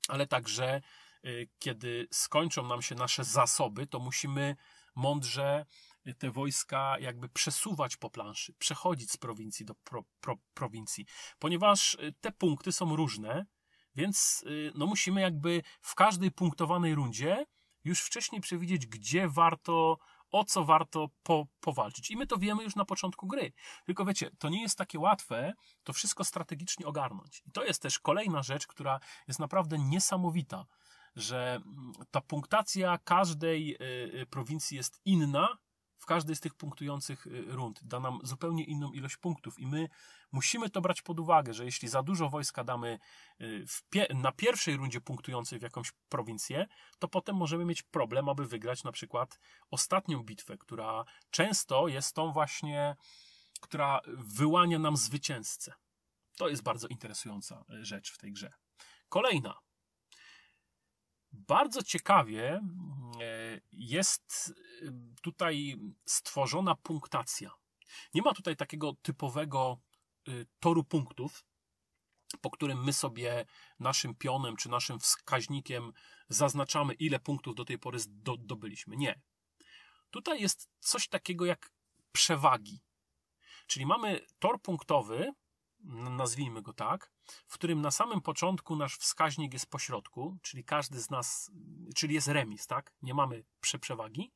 ale 0.08 0.28
także 0.28 0.82
y, 1.26 1.50
kiedy 1.60 2.08
skończą 2.12 2.68
nam 2.68 2.82
się 2.82 2.96
nasze 2.96 3.24
zasoby, 3.24 3.88
to 3.88 4.00
musimy 4.00 4.56
mądrze 4.96 5.66
te 6.14 6.32
wojska 6.32 7.00
jakby 7.00 7.30
przesuwać 7.30 7.98
po 7.98 8.10
planszy, 8.10 8.54
przechodzić 8.54 9.12
z 9.12 9.18
prowincji 9.18 9.66
do 9.66 9.76
pro, 9.76 10.04
pro, 10.20 10.36
prowincji, 10.54 11.06
ponieważ 11.40 11.94
y, 11.94 12.14
te 12.22 12.32
punkty 12.32 12.72
są 12.72 12.96
różne, 12.96 13.46
więc 13.96 14.44
y, 14.48 14.72
no 14.76 14.86
musimy 14.88 15.22
jakby 15.22 15.62
w 15.82 15.96
każdej 15.96 16.32
punktowanej 16.32 16.96
rundzie 16.96 17.46
już 17.84 18.02
wcześniej 18.02 18.42
przewidzieć, 18.42 18.88
gdzie 18.88 19.30
warto, 19.30 19.98
o 20.32 20.44
co 20.44 20.66
warto 20.66 21.10
po, 21.24 21.48
powalczyć. 21.60 22.12
I 22.12 22.18
my 22.18 22.28
to 22.28 22.38
wiemy 22.38 22.64
już 22.64 22.76
na 22.76 22.86
początku 22.86 23.28
gry. 23.28 23.54
Tylko 23.86 24.06
wiecie, 24.06 24.32
to 24.40 24.50
nie 24.50 24.62
jest 24.62 24.78
takie 24.78 25.00
łatwe 25.00 25.54
to 25.84 25.94
wszystko 25.94 26.24
strategicznie 26.24 26.86
ogarnąć. 26.86 27.44
I 27.46 27.52
to 27.52 27.64
jest 27.64 27.82
też 27.82 28.00
kolejna 28.00 28.44
rzecz, 28.44 28.68
która 28.68 29.00
jest 29.28 29.40
naprawdę 29.40 29.80
niesamowita, 29.80 30.66
że 31.16 31.56
mm, 31.56 31.94
ta 32.12 32.22
punktacja 32.22 32.98
każdej 32.98 33.78
y, 34.22 34.26
prowincji 34.26 34.78
jest 34.78 35.02
inna, 35.06 35.58
w 35.98 36.06
każdej 36.06 36.36
z 36.36 36.40
tych 36.40 36.54
punktujących 36.54 37.28
y, 37.28 37.46
rund 37.48 37.84
da 37.84 38.00
nam 38.00 38.20
zupełnie 38.24 38.64
inną 38.64 38.92
ilość 38.92 39.18
punktów 39.18 39.60
i 39.60 39.68
my 39.68 39.90
musimy 40.32 40.70
to 40.70 40.82
brać 40.82 41.02
pod 41.02 41.20
uwagę, 41.20 41.54
że 41.54 41.66
jeśli 41.66 41.88
za 41.88 42.04
dużo 42.04 42.30
wojska 42.30 42.64
damy 42.64 43.00
y, 43.42 43.66
pie 43.90 44.08
na 44.14 44.32
pierwszej 44.32 44.78
rundzie 44.78 45.02
punktującej 45.02 45.60
w 45.60 45.62
jakąś 45.62 45.92
prowincję, 46.10 46.68
to 47.00 47.08
potem 47.08 47.36
możemy 47.36 47.66
mieć 47.66 47.84
problem, 47.84 48.30
aby 48.30 48.48
wygrać 48.48 48.84
na 48.84 48.92
przykład 48.92 49.40
ostatnią 49.72 50.24
bitwę, 50.24 50.58
która 50.58 51.06
często 51.30 51.88
jest 51.88 52.16
tą 52.16 52.32
właśnie, 52.32 52.96
która 53.62 54.02
wyłania 54.08 54.80
nam 54.80 54.98
zwycięzcę. 54.98 55.74
To 56.38 56.50
jest 56.50 56.64
bardzo 56.64 56.88
interesująca 56.88 57.66
e, 57.70 57.86
rzecz 57.86 58.12
w 58.12 58.18
tej 58.18 58.32
grze. 58.32 58.54
Kolejna. 59.10 59.60
Bardzo 61.32 61.84
ciekawie 61.84 62.62
jest 63.72 64.54
e, 64.82 64.92
tutaj 65.22 65.76
stworzona 66.06 66.76
punktacja. 66.76 67.52
Nie 68.14 68.22
ma 68.22 68.34
tutaj 68.34 68.56
takiego 68.56 68.94
typowego 69.02 69.80
toru 70.60 70.84
punktów, 70.84 71.46
po 72.42 72.52
którym 72.52 72.84
my 72.84 72.94
sobie 72.94 73.46
naszym 73.80 74.16
pionem 74.16 74.56
czy 74.56 74.70
naszym 74.70 75.00
wskaźnikiem 75.00 75.92
zaznaczamy, 76.30 76.94
ile 76.94 77.20
punktów 77.20 77.56
do 77.56 77.66
tej 77.66 77.80
pory 77.80 78.00
zdobyliśmy. 78.00 78.98
Nie. 78.98 79.22
Tutaj 80.10 80.42
jest 80.42 80.70
coś 80.80 81.08
takiego 81.08 81.46
jak 81.46 81.72
przewagi. 82.12 82.82
Czyli 83.68 83.86
mamy 83.86 84.26
tor 84.40 84.62
punktowy, 84.62 85.34
nazwijmy 85.88 86.62
go 86.62 86.74
tak, 86.74 87.12
w 87.48 87.54
którym 87.54 87.82
na 87.82 87.92
samym 87.92 88.22
początku 88.22 88.76
nasz 88.76 88.98
wskaźnik 88.98 89.54
jest 89.54 89.70
po 89.70 89.80
środku, 89.80 90.38
czyli 90.42 90.64
każdy 90.64 91.02
z 91.02 91.10
nas, 91.10 91.52
czyli 91.96 92.16
jest 92.16 92.28
remis, 92.28 92.68
tak? 92.68 92.94
Nie 93.02 93.14
mamy 93.14 93.44
przewagi. 93.82 94.32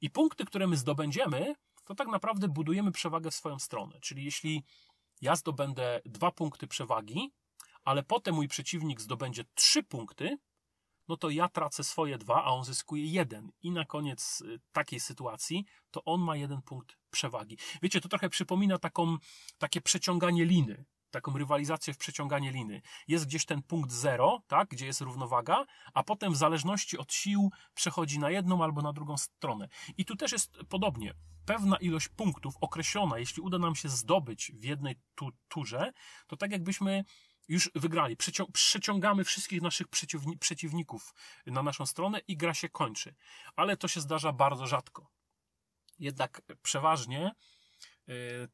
I 0.00 0.10
punkty, 0.10 0.44
które 0.44 0.66
my 0.66 0.76
zdobędziemy, 0.76 1.54
to 1.84 1.94
tak 1.94 2.08
naprawdę 2.08 2.48
budujemy 2.48 2.92
przewagę 2.92 3.30
w 3.30 3.34
swoją 3.34 3.58
stronę. 3.58 4.00
Czyli 4.00 4.24
jeśli 4.24 4.64
ja 5.20 5.36
zdobędę 5.36 6.00
dwa 6.04 6.30
punkty 6.30 6.66
przewagi, 6.66 7.32
ale 7.84 8.02
potem 8.02 8.34
mój 8.34 8.48
przeciwnik 8.48 9.00
zdobędzie 9.00 9.44
trzy 9.54 9.82
punkty, 9.82 10.38
no 11.08 11.16
to 11.16 11.30
ja 11.30 11.48
tracę 11.48 11.84
swoje 11.84 12.18
dwa, 12.18 12.44
a 12.44 12.50
on 12.50 12.64
zyskuje 12.64 13.04
jeden. 13.04 13.52
I 13.62 13.70
na 13.70 13.84
koniec 13.84 14.40
y, 14.40 14.60
takiej 14.72 15.00
sytuacji 15.00 15.64
to 15.90 16.04
on 16.04 16.20
ma 16.20 16.36
jeden 16.36 16.62
punkt 16.62 16.96
przewagi. 17.10 17.58
Wiecie, 17.82 18.00
to 18.00 18.08
trochę 18.08 18.28
przypomina 18.28 18.78
taką, 18.78 19.16
takie 19.58 19.80
przeciąganie 19.80 20.44
liny 20.44 20.84
taką 21.10 21.38
rywalizację 21.38 21.94
w 21.94 21.98
przeciąganie 21.98 22.52
liny. 22.52 22.82
Jest 23.08 23.26
gdzieś 23.26 23.44
ten 23.44 23.62
punkt 23.62 23.92
zero, 23.92 24.42
tak, 24.46 24.68
gdzie 24.68 24.86
jest 24.86 25.00
równowaga, 25.00 25.66
a 25.94 26.02
potem 26.02 26.32
w 26.32 26.36
zależności 26.36 26.98
od 26.98 27.12
sił 27.12 27.50
przechodzi 27.74 28.18
na 28.18 28.30
jedną 28.30 28.64
albo 28.64 28.82
na 28.82 28.92
drugą 28.92 29.16
stronę. 29.16 29.68
I 29.98 30.04
tu 30.04 30.16
też 30.16 30.32
jest 30.32 30.58
podobnie. 30.68 31.14
Pewna 31.46 31.76
ilość 31.76 32.08
punktów 32.08 32.54
określona, 32.60 33.18
jeśli 33.18 33.42
uda 33.42 33.58
nam 33.58 33.74
się 33.74 33.88
zdobyć 33.88 34.52
w 34.54 34.64
jednej 34.64 34.96
tu, 35.14 35.30
turze, 35.48 35.92
to 36.26 36.36
tak 36.36 36.52
jakbyśmy 36.52 37.04
już 37.48 37.70
wygrali. 37.74 38.16
przeciągamy 38.52 39.24
wszystkich 39.24 39.62
naszych 39.62 39.86
przeciwników 40.40 41.14
na 41.46 41.62
naszą 41.62 41.86
stronę 41.86 42.18
i 42.28 42.36
gra 42.36 42.54
się 42.54 42.68
kończy. 42.68 43.14
Ale 43.56 43.76
to 43.76 43.88
się 43.88 44.00
zdarza 44.00 44.32
bardzo 44.32 44.66
rzadko. 44.66 45.10
Jednak 45.98 46.42
przeważnie 46.62 47.30
yy, 48.06 48.48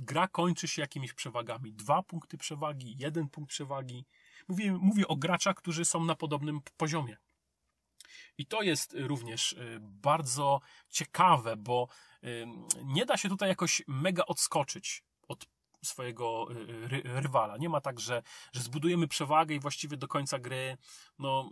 gra 0.00 0.28
kończy 0.28 0.68
się 0.68 0.82
jakimiś 0.82 1.12
przewagami. 1.12 1.72
Dwa 1.72 2.02
punkty 2.02 2.38
przewagi, 2.38 2.96
jeden 2.98 3.28
punkt 3.28 3.50
przewagi. 3.50 4.06
Mówię, 4.48 4.72
mówię 4.72 5.08
o 5.08 5.16
graczach, 5.16 5.56
którzy 5.56 5.84
są 5.84 6.04
na 6.04 6.14
podobnym 6.14 6.60
poziomie. 6.76 7.16
I 8.38 8.46
to 8.46 8.62
jest 8.62 8.94
również 8.98 9.52
y, 9.52 9.78
bardzo 9.80 10.60
ciekawe, 10.88 11.56
bo 11.56 11.88
nie 12.84 13.06
da 13.06 13.16
się 13.16 13.28
tutaj 13.28 13.48
jakoś 13.48 13.82
mega 13.86 14.24
odskoczyć 14.26 15.02
od 15.02 15.05
swojego 15.86 16.48
y, 16.50 16.88
ry 16.88 17.02
rywala. 17.04 17.56
Nie 17.56 17.68
ma 17.68 17.80
tak, 17.80 18.00
że, 18.00 18.22
że 18.52 18.62
zbudujemy 18.62 19.08
przewagę 19.08 19.54
i 19.54 19.60
właściwie 19.60 19.96
do 19.96 20.08
końca 20.08 20.38
gry, 20.38 20.76
no, 21.18 21.50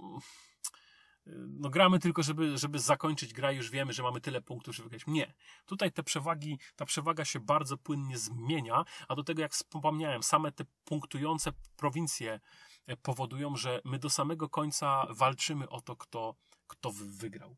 no 1.37 1.71
gramy 1.71 1.99
tylko, 1.99 2.23
żeby, 2.23 2.59
żeby 2.59 2.79
zakończyć 2.79 3.33
grę, 3.33 3.55
już 3.55 3.71
wiemy, 3.71 3.93
że 3.93 4.03
mamy 4.03 4.21
tyle 4.21 4.41
punktów, 4.41 4.77
żeby 4.77 4.89
wygrać. 4.89 5.07
Nie. 5.07 5.35
Tutaj 5.67 5.93
te 5.93 6.03
przewagi, 6.03 6.59
ta 6.77 6.85
przewaga 6.85 7.25
się 7.25 7.41
bardzo 7.41 7.77
płynnie 7.77 8.19
zmienia, 8.19 8.85
a 9.09 9.15
do 9.15 9.25
tego, 9.25 9.43
jak 9.43 9.53
wspomniałem, 9.53 10.23
same 10.23 10.53
te 10.53 10.65
punktujące 10.85 11.53
prowincje 11.77 12.41
e, 12.87 12.97
powodują, 12.97 13.57
że 13.57 13.81
my 13.85 13.99
do 13.99 14.11
samego 14.11 14.49
końca 14.49 15.07
walczymy 15.11 15.69
o 15.69 15.81
to, 15.81 15.97
kto, 15.97 16.35
kto 16.67 16.93
wygrał. 16.93 17.57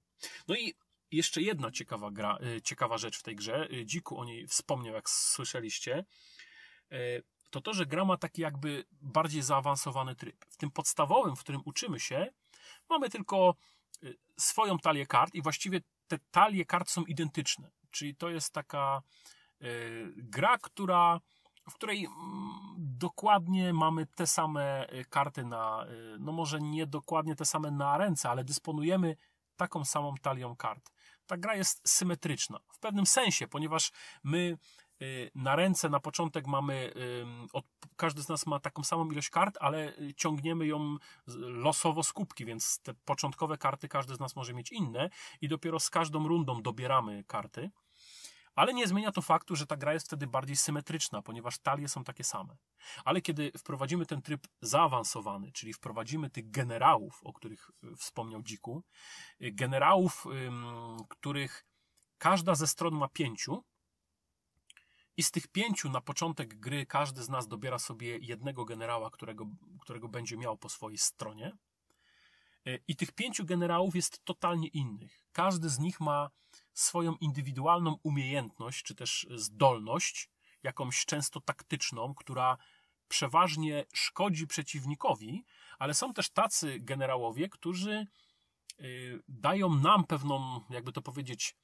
No 0.49 0.57
i 0.57 0.75
jeszcze 1.11 1.43
jedna 1.43 1.71
ciekawa 1.71 2.11
gra, 2.11 2.39
e, 2.57 2.63
ciekawa 2.63 2.99
rzecz 2.99 3.19
w 3.19 3.23
tej 3.23 3.37
grze. 3.37 3.69
E, 3.71 3.87
Dziku 3.87 4.19
o 4.19 4.25
niej 4.25 4.47
wspomniał, 4.47 4.95
jak 4.95 5.11
słyszeliście. 5.11 6.05
To 7.51 7.61
to, 7.61 7.75
że 7.75 7.87
gra 7.87 8.05
ma 8.05 8.17
taki 8.17 8.43
jakby 8.43 8.85
bardziej 9.03 9.43
zaawansowany 9.43 10.17
tryb. 10.17 10.45
W 10.49 10.57
tym 10.57 10.71
podstawowym, 10.71 11.37
w 11.37 11.41
którym 11.41 11.63
uczymy 11.65 12.01
się, 12.01 12.31
Mamy 12.89 13.11
tylko 13.11 13.55
y, 14.03 14.17
swoją 14.37 14.79
talię 14.79 15.07
kart 15.07 15.35
i 15.35 15.43
właściwie 15.43 15.81
te 16.09 16.19
talie 16.31 16.65
kart 16.65 16.91
są 16.91 17.05
identyczne. 17.05 17.71
Czyli 17.91 18.17
to 18.17 18.29
jest 18.29 18.53
taka 18.53 19.03
y, 19.63 20.13
gra, 20.17 20.59
która, 20.59 21.21
w 21.71 21.75
której 21.75 22.05
mm, 22.05 22.15
dokładnie 22.79 23.73
mamy 23.73 24.07
te 24.07 24.27
same 24.27 24.87
karty 25.11 25.45
na, 25.45 25.87
no 26.19 26.33
może 26.33 26.61
nie 26.61 26.87
dokładnie 26.87 27.37
te 27.37 27.45
same 27.45 27.71
na 27.71 27.99
ręce, 27.99 28.31
ale 28.31 28.45
dysponujemy 28.45 29.17
taką 29.57 29.85
samą 29.85 30.15
talią 30.23 30.57
kart. 30.57 30.91
Ta 31.27 31.37
gra 31.37 31.55
jest 31.55 31.89
symetryczna 31.89 32.59
w 32.73 32.79
pewnym 32.79 33.07
sensie, 33.07 33.49
ponieważ 33.49 33.93
my 34.25 34.59
na 35.35 35.57
ręce 35.57 35.89
na 35.89 36.01
początek 36.01 36.47
mamy, 36.47 36.93
od, 37.53 37.65
każdy 37.97 38.23
z 38.23 38.29
nas 38.29 38.47
ma 38.47 38.61
taką 38.61 38.85
samą 38.85 39.11
ilość 39.11 39.31
kart, 39.31 39.59
ale 39.61 39.93
ciągniemy 40.17 40.67
ją 40.67 40.97
losowo 41.37 42.03
z 42.03 42.13
kubki, 42.13 42.45
więc 42.45 42.81
te 42.83 42.95
początkowe 42.95 43.59
karty 43.59 43.89
każdy 43.89 44.15
z 44.15 44.21
nas 44.21 44.37
może 44.37 44.55
mieć 44.55 44.73
inne 44.73 45.11
i 45.41 45.49
dopiero 45.49 45.81
z 45.81 45.91
każdą 45.91 46.29
rundą 46.29 46.63
dobieramy 46.63 47.25
karty. 47.25 47.71
Ale 48.57 48.75
nie 48.75 48.87
zmienia 48.87 49.13
to 49.13 49.23
faktu, 49.23 49.57
że 49.57 49.67
ta 49.67 49.77
gra 49.77 49.93
jest 49.93 50.07
wtedy 50.07 50.27
bardziej 50.27 50.57
symetryczna, 50.57 51.23
ponieważ 51.23 51.59
talie 51.59 51.89
są 51.89 52.05
takie 52.05 52.25
same. 52.25 52.57
Ale 53.05 53.21
kiedy 53.21 53.53
wprowadzimy 53.59 54.07
ten 54.07 54.23
tryb 54.23 54.47
zaawansowany, 54.61 55.53
czyli 55.53 55.73
wprowadzimy 55.73 56.31
tych 56.31 56.51
generałów, 56.51 57.21
o 57.25 57.33
których 57.33 57.71
y, 57.85 57.97
wspomniał 57.97 58.43
Dziku, 58.43 58.83
y, 59.43 59.53
generałów, 59.53 60.27
których 61.09 61.65
każda 62.19 62.55
ze 62.55 62.67
stron 62.67 62.95
ma 62.95 63.09
pięciu, 63.09 63.65
i 65.17 65.23
z 65.23 65.31
tych 65.31 65.49
pięciu 65.49 65.91
na 65.91 66.01
początek 66.01 66.61
gry 66.61 66.87
każdy 66.87 67.23
z 67.23 67.29
nas 67.29 67.49
dobiera 67.49 67.79
sobie 67.79 68.19
jednego 68.19 68.65
generała, 68.65 69.11
którego, 69.11 69.47
którego 69.81 70.09
będzie 70.09 70.37
miał 70.37 70.57
po 70.57 70.69
swojej 70.69 70.99
stronie. 70.99 71.57
E, 72.67 72.79
I 72.89 72.97
tych 72.97 73.13
pięciu 73.13 73.45
generałów 73.45 73.97
jest 73.97 74.25
totalnie 74.25 74.69
innych. 74.69 75.25
Każdy 75.33 75.69
z 75.69 75.79
nich 75.79 76.01
ma 76.01 76.31
swoją 76.75 77.15
indywidualną 77.15 77.99
umiejętność, 78.03 78.83
czy 78.83 78.95
też 78.95 79.27
zdolność, 79.35 80.31
jakąś 80.63 81.05
często 81.05 81.41
taktyczną, 81.41 82.15
która 82.15 82.57
przeważnie 83.09 83.85
szkodzi 83.93 84.47
przeciwnikowi, 84.47 85.45
ale 85.79 85.95
są 85.95 86.13
też 86.13 86.31
tacy 86.31 86.81
generałowie, 86.81 87.49
którzy 87.49 87.93
e, 87.93 88.85
dają 89.29 89.75
nam 89.75 90.05
pewną, 90.05 90.61
jakby 90.71 90.93
to 90.93 91.03
powiedzieć, 91.03 91.55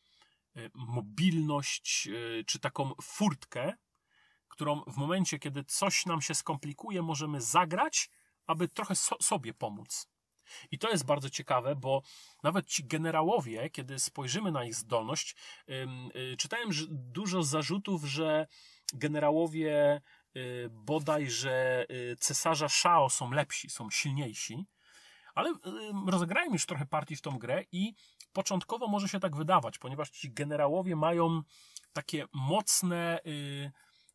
mobilność, 0.75 2.09
e, 2.09 2.45
czy 2.45 2.59
taką 2.59 2.95
furtkę, 3.03 3.73
którą 4.49 4.81
w 4.87 4.97
momencie, 4.97 5.39
kiedy 5.39 5.65
coś 5.65 6.07
nam 6.07 6.23
się 6.23 6.35
skomplikuje, 6.35 7.03
możemy 7.03 7.41
zagrać, 7.41 8.11
aby 8.47 8.69
trochę 8.69 8.95
so 8.95 9.17
sobie 9.23 9.55
pomóc. 9.55 10.09
I 10.71 10.79
to 10.79 10.91
jest 10.91 11.05
bardzo 11.05 11.31
ciekawe, 11.31 11.77
bo 11.77 12.03
nawet 12.43 12.67
ci 12.67 12.85
generałowie, 12.85 13.71
kiedy 13.71 13.99
spojrzymy 13.99 14.53
na 14.53 14.65
ich 14.65 14.75
zdolność, 14.75 15.37
yy, 15.67 16.37
czytałem 16.39 16.71
dużo 16.91 17.43
zarzutów, 17.43 18.05
że 18.05 18.47
generałowie 18.95 20.01
yy, 20.35 20.69
bodaj, 20.71 21.31
że 21.31 21.87
cesarza 22.19 22.69
Shao 22.69 23.11
są 23.11 23.31
lepsi, 23.31 23.71
są 23.71 23.91
silniejsi, 23.91 24.67
ale 25.35 25.55
rozegrałem 26.07 26.53
już 26.53 26.67
trochę 26.67 26.87
partii 26.87 27.17
w 27.17 27.21
tą 27.21 27.39
grę 27.39 27.65
i 27.73 27.95
początkowo 28.33 28.89
może 28.89 29.09
się 29.09 29.21
tak 29.21 29.37
wydawać, 29.37 29.79
ponieważ 29.79 30.11
ci 30.11 30.33
generałowie 30.33 30.97
mają 30.97 31.43
takie 31.93 32.25
mocne, 32.33 33.21
yy, 33.25 33.73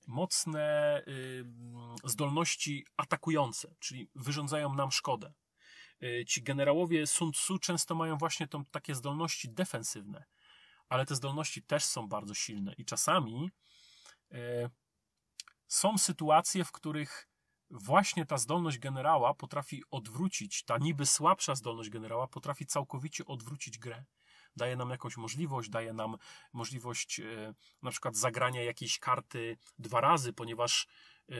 mocne 0.07 1.01
yy, 1.07 1.45
zdolności 2.03 2.85
atakujące, 2.97 3.75
czyli 3.79 4.09
wyrządzają 4.15 4.73
nam 4.73 4.91
szkodę. 4.91 5.33
Ci 6.27 6.43
generałowie 6.43 7.07
Sun 7.07 7.31
Tzu 7.31 7.59
często 7.59 7.95
mają 7.95 8.17
właśnie 8.17 8.47
tą, 8.47 8.65
takie 8.65 8.95
zdolności 8.95 9.49
defensywne, 9.49 10.25
ale 10.89 11.05
te 11.05 11.15
zdolności 11.15 11.63
też 11.63 11.85
są 11.85 12.07
bardzo 12.07 12.33
silne 12.33 12.73
i 12.77 12.85
czasami 12.85 13.51
y, 14.31 14.37
są 15.67 15.97
sytuacje, 15.97 16.65
w 16.65 16.71
których 16.71 17.29
właśnie 17.69 18.25
ta 18.25 18.37
zdolność 18.37 18.79
generała 18.79 19.33
potrafi 19.33 19.83
odwrócić, 19.91 20.63
ta 20.63 20.77
niby 20.77 21.05
słabsza 21.05 21.55
zdolność 21.55 21.89
generała 21.89 22.27
potrafi 22.27 22.65
całkowicie 22.65 23.25
odwrócić 23.25 23.77
grę. 23.77 24.03
Daje 24.55 24.75
nam 24.75 24.89
jakąś 24.89 25.17
możliwość, 25.17 25.69
daje 25.69 25.93
nam 25.93 26.17
możliwość 26.53 27.19
e, 27.19 27.53
na 27.81 27.91
przykład 27.91 28.15
zagrania 28.15 28.63
jakiejś 28.63 28.99
karty 28.99 29.57
dwa 29.79 30.01
razy, 30.01 30.33
ponieważ 30.33 30.87
e, 31.29 31.33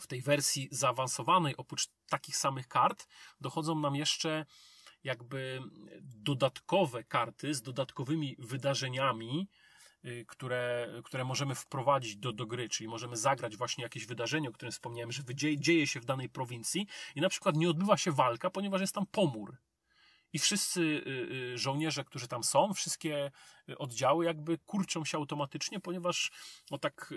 w 0.00 0.06
tej 0.06 0.22
wersji 0.22 0.68
zaawansowanej, 0.70 1.56
oprócz 1.56 1.88
takich 2.08 2.36
samych 2.36 2.68
kart, 2.68 3.06
dochodzą 3.40 3.74
nam 3.74 3.96
jeszcze 3.96 4.46
jakby 5.04 5.60
dodatkowe 6.02 7.04
karty 7.04 7.54
z 7.54 7.62
dodatkowymi 7.62 8.36
wydarzeniami, 8.38 9.48
które, 10.26 10.88
które 11.04 11.24
możemy 11.24 11.54
wprowadzić 11.54 12.16
do, 12.16 12.32
do 12.32 12.46
gry, 12.46 12.68
czyli 12.68 12.88
możemy 12.88 13.16
zagrać 13.16 13.56
właśnie 13.56 13.84
jakieś 13.84 14.06
wydarzenie, 14.06 14.48
o 14.48 14.52
którym 14.52 14.72
wspomniałem, 14.72 15.12
że 15.12 15.22
dzieje, 15.34 15.60
dzieje 15.60 15.86
się 15.86 16.00
w 16.00 16.04
danej 16.04 16.28
prowincji 16.28 16.86
i 17.14 17.20
na 17.20 17.28
przykład 17.28 17.56
nie 17.56 17.70
odbywa 17.70 17.96
się 17.96 18.12
walka, 18.12 18.50
ponieważ 18.50 18.80
jest 18.80 18.94
tam 18.94 19.06
pomór. 19.06 19.56
I 20.32 20.38
wszyscy 20.38 20.80
y, 20.80 21.52
y, 21.52 21.58
żołnierze, 21.58 22.04
którzy 22.04 22.28
tam 22.28 22.44
są, 22.44 22.74
wszystkie 22.74 23.30
oddziały 23.78 24.24
jakby 24.24 24.58
kurczą 24.58 25.04
się 25.04 25.18
automatycznie, 25.18 25.80
ponieważ 25.80 26.30
no 26.70 26.78
tak 26.78 27.14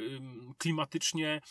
klimatycznie 0.57 1.41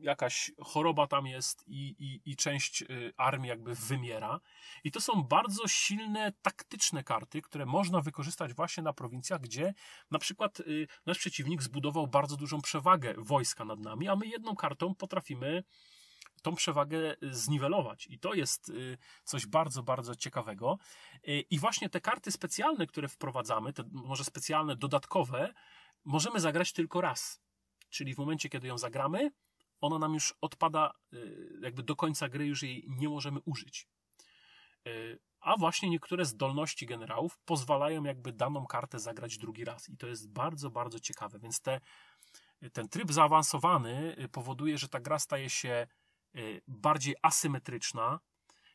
jakaś 0.00 0.52
choroba 0.60 1.06
tam 1.06 1.26
jest 1.26 1.64
i, 1.66 1.94
i, 1.98 2.30
i 2.30 2.36
część 2.36 2.84
armii 3.16 3.48
jakby 3.48 3.74
wymiera. 3.74 4.40
I 4.84 4.90
to 4.90 5.00
są 5.00 5.22
bardzo 5.22 5.68
silne, 5.68 6.32
taktyczne 6.42 7.04
karty, 7.04 7.42
które 7.42 7.66
można 7.66 8.00
wykorzystać 8.00 8.54
właśnie 8.54 8.82
na 8.82 8.92
prowincjach, 8.92 9.40
gdzie 9.40 9.74
na 10.10 10.18
przykład 10.18 10.58
nasz 11.06 11.18
przeciwnik 11.18 11.62
zbudował 11.62 12.06
bardzo 12.06 12.36
dużą 12.36 12.60
przewagę 12.60 13.14
wojska 13.18 13.64
nad 13.64 13.80
nami, 13.80 14.08
a 14.08 14.16
my 14.16 14.26
jedną 14.26 14.56
kartą 14.56 14.94
potrafimy 14.94 15.64
tą 16.42 16.54
przewagę 16.54 17.16
zniwelować. 17.22 18.06
I 18.06 18.18
to 18.18 18.34
jest 18.34 18.68
y, 18.68 18.98
coś 19.24 19.46
bardzo, 19.46 19.82
bardzo 19.82 20.14
ciekawego. 20.14 20.78
Y, 21.28 21.44
I 21.50 21.58
właśnie 21.58 21.88
te 21.88 22.00
karty 22.00 22.32
specjalne, 22.32 22.86
które 22.86 23.08
wprowadzamy, 23.08 23.72
te 23.72 23.84
może 23.92 24.24
specjalne, 24.24 24.76
dodatkowe, 24.76 25.54
możemy 26.04 26.40
zagrać 26.40 26.72
tylko 26.72 27.00
raz. 27.00 27.40
Czyli 27.90 28.14
w 28.14 28.18
momencie, 28.18 28.48
kiedy 28.48 28.68
ją 28.68 28.78
zagramy, 28.78 29.30
ona 29.80 29.98
nam 29.98 30.14
już 30.14 30.34
odpada, 30.40 30.92
y, 31.12 31.58
jakby 31.62 31.82
do 31.82 31.96
końca 31.96 32.28
gry 32.28 32.46
już 32.46 32.62
jej 32.62 32.84
nie 32.88 33.08
możemy 33.08 33.40
użyć. 33.44 33.88
A 35.40 35.56
właśnie 35.56 35.90
niektóre 35.90 36.24
zdolności 36.24 36.86
generałów 36.86 37.38
pozwalają 37.44 38.04
jakby 38.04 38.32
daną 38.32 38.66
kartę 38.66 38.98
zagrać 38.98 39.38
drugi 39.38 39.64
raz. 39.64 39.88
I 39.88 39.96
to 39.96 40.06
jest 40.06 40.28
bardzo, 40.32 40.70
bardzo 40.70 41.00
ciekawe. 41.00 41.38
Więc 41.38 41.60
te, 41.60 41.80
ten 42.72 42.88
tryb 42.88 43.12
zaawansowany 43.12 44.16
powoduje, 44.32 44.78
że 44.78 44.88
ta 44.88 45.00
gra 45.00 45.18
staje 45.18 45.50
się 45.50 45.86
bardziej 46.68 47.16
asymetryczna. 47.22 48.20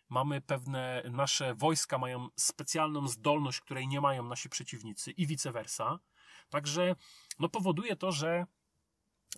Mamy 0.09 0.41
pewne, 0.41 1.03
nasze 1.11 1.55
wojska 1.55 1.97
mają 1.97 2.27
specjalną 2.35 3.07
zdolność, 3.07 3.61
której 3.61 3.87
nie 3.87 4.01
mają 4.01 4.23
nasi 4.23 4.49
przeciwnicy 4.49 5.11
i 5.11 5.27
vice 5.27 5.51
versa. 5.51 5.99
Także 6.49 6.95
no, 7.39 7.49
powoduje 7.49 7.95
to, 7.95 8.11
że 8.11 8.45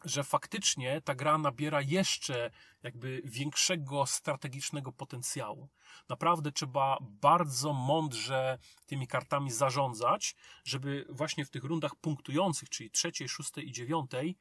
że 0.03 0.23
faktycznie 0.23 1.01
ta 1.01 1.15
gra 1.15 1.37
nabiera 1.37 1.81
jeszcze 1.81 2.51
jakby 2.83 3.21
większego 3.25 4.05
strategicznego 4.05 4.91
potencjału. 4.91 5.69
Naprawdę 6.09 6.51
trzeba 6.51 6.97
bardzo 7.01 7.73
mądrze 7.73 8.59
tymi 8.85 9.07
kartami 9.07 9.51
zarządzać, 9.51 10.35
żeby 10.63 11.05
właśnie 11.09 11.45
w 11.45 11.49
tych 11.49 11.63
rundach 11.63 11.95
punktujących, 11.95 12.69
czyli 12.69 12.91
trzeciej, 12.91 13.29
szóstej 13.29 13.67
i 13.67 13.71
dziewiątej, 13.71 14.37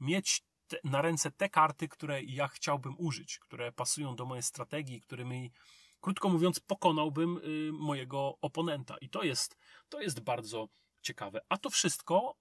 mieć 0.00 0.44
te, 0.68 0.76
na 0.84 1.02
ręce 1.02 1.30
te 1.30 1.48
karty, 1.48 1.88
które 1.88 2.22
ja 2.22 2.48
chciałbym 2.48 2.94
użyć, 2.98 3.38
które 3.38 3.72
pasują 3.72 4.16
do 4.16 4.26
mojej 4.26 4.42
strategii, 4.42 5.00
którymi, 5.00 5.52
krótko 6.00 6.28
mówiąc, 6.28 6.60
pokonałbym 6.60 7.36
y, 7.36 7.70
mojego 7.72 8.38
oponenta. 8.40 8.96
I 9.00 9.08
to 9.08 9.22
jest, 9.22 9.56
to 9.88 10.00
jest 10.00 10.20
bardzo 10.20 10.68
ciekawe. 11.02 11.40
A 11.48 11.56
to 11.56 11.70
wszystko 11.70 12.36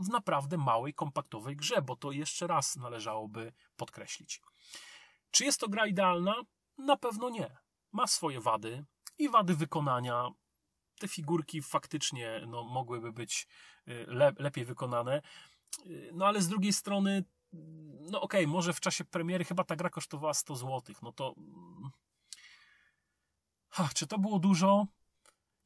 w 0.00 0.08
naprawdę 0.08 0.58
małej, 0.58 0.94
kompaktowej 0.94 1.56
grze, 1.56 1.82
bo 1.82 1.96
to 1.96 2.12
jeszcze 2.12 2.46
raz 2.46 2.76
należałoby 2.76 3.52
podkreślić. 3.76 4.40
Czy 5.30 5.44
jest 5.44 5.60
to 5.60 5.68
gra 5.68 5.86
idealna? 5.86 6.34
Na 6.78 6.96
pewno 6.96 7.30
nie. 7.30 7.56
Ma 7.92 8.06
swoje 8.06 8.40
wady 8.40 8.84
i 9.18 9.28
wady 9.28 9.54
wykonania. 9.54 10.30
Te 10.98 11.08
figurki 11.08 11.62
faktycznie 11.62 12.40
no, 12.46 12.64
mogłyby 12.64 13.12
być 13.12 13.46
y, 13.88 14.04
le 14.08 14.32
lepiej 14.38 14.64
wykonane. 14.64 15.22
Y, 15.86 16.10
no 16.14 16.26
ale 16.26 16.42
z 16.42 16.48
drugiej 16.48 16.72
strony 16.72 17.24
no 17.52 18.20
okej, 18.20 18.44
okay, 18.44 18.52
może 18.52 18.72
w 18.72 18.80
czasie 18.80 19.04
premiery 19.04 19.44
chyba 19.44 19.64
ta 19.64 19.76
gra 19.76 19.90
kosztowała 19.90 20.34
100 20.34 20.56
zł, 20.56 20.82
no 21.02 21.12
to 21.12 21.34
ha, 23.68 23.88
czy 23.94 24.06
to 24.06 24.18
było 24.18 24.38
dużo? 24.38 24.86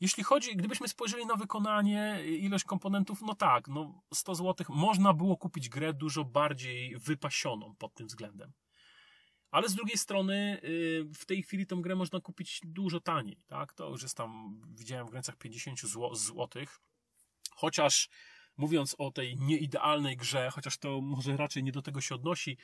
Jeśli 0.01 0.25
chodzi, 0.25 0.57
gdybyśmy 0.57 0.88
spojrzeli 0.88 1.27
na 1.27 1.37
wykonanie, 1.37 2.21
ilość 2.27 2.64
komponentów, 2.64 3.23
no 3.23 3.35
tak, 3.35 3.68
no 3.68 4.03
100 4.14 4.35
zł, 4.35 4.66
można 4.68 5.12
było 5.12 5.37
kupić 5.37 5.68
grę 5.68 5.92
dużo 5.92 6.25
bardziej 6.25 6.99
wypasioną 6.99 7.75
pod 7.79 7.95
tym 7.95 8.07
względem. 8.07 8.53
Ale 9.51 9.68
z 9.68 9.75
drugiej 9.75 9.99
strony, 9.99 10.61
y, 10.64 11.05
w 11.14 11.25
tej 11.25 11.42
chwili 11.42 11.66
tą 11.66 11.83
grę 11.83 11.95
można 11.95 12.21
kupić 12.21 12.61
dużo 12.64 13.01
taniej, 13.01 13.42
tak? 13.47 13.73
To 13.73 13.88
już 13.88 14.03
jest 14.03 14.16
tam, 14.16 14.61
widziałem 14.75 15.07
w 15.07 15.11
granicach 15.11 15.37
50 15.37 15.81
zł, 15.81 16.49
chociaż 17.51 18.09
mówiąc 18.57 18.95
o 18.99 19.11
tej 19.11 19.37
nieidealnej 19.37 20.17
grze, 20.17 20.51
chociaż 20.51 20.79
to 20.79 21.01
może 21.01 21.37
raczej 21.37 21.62
nie 21.62 21.73
do 21.73 21.83
tego 21.83 22.01
się 22.01 22.15
odnosi, 22.15 22.59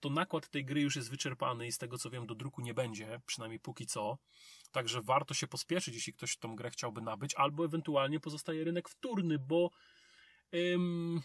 to 0.00 0.10
nakład 0.10 0.48
tej 0.48 0.64
gry 0.64 0.80
już 0.80 0.96
jest 0.96 1.10
wyczerpany 1.10 1.66
i 1.66 1.72
z 1.72 1.78
tego 1.78 1.98
co 1.98 2.10
wiem 2.10 2.26
do 2.26 2.34
druku 2.34 2.62
nie 2.62 2.74
będzie, 2.74 3.20
przynajmniej 3.26 3.60
póki 3.60 3.86
co. 3.86 4.18
Także 4.72 5.02
warto 5.02 5.34
się 5.34 5.46
pospieszyć, 5.46 5.94
jeśli 5.94 6.12
ktoś 6.12 6.36
tą 6.36 6.56
grę 6.56 6.70
chciałby 6.70 7.00
nabyć, 7.00 7.34
albo 7.34 7.64
ewentualnie 7.64 8.20
pozostaje 8.20 8.64
rynek 8.64 8.88
wtórny, 8.88 9.38
bo 9.38 9.70
ym, 10.54 11.22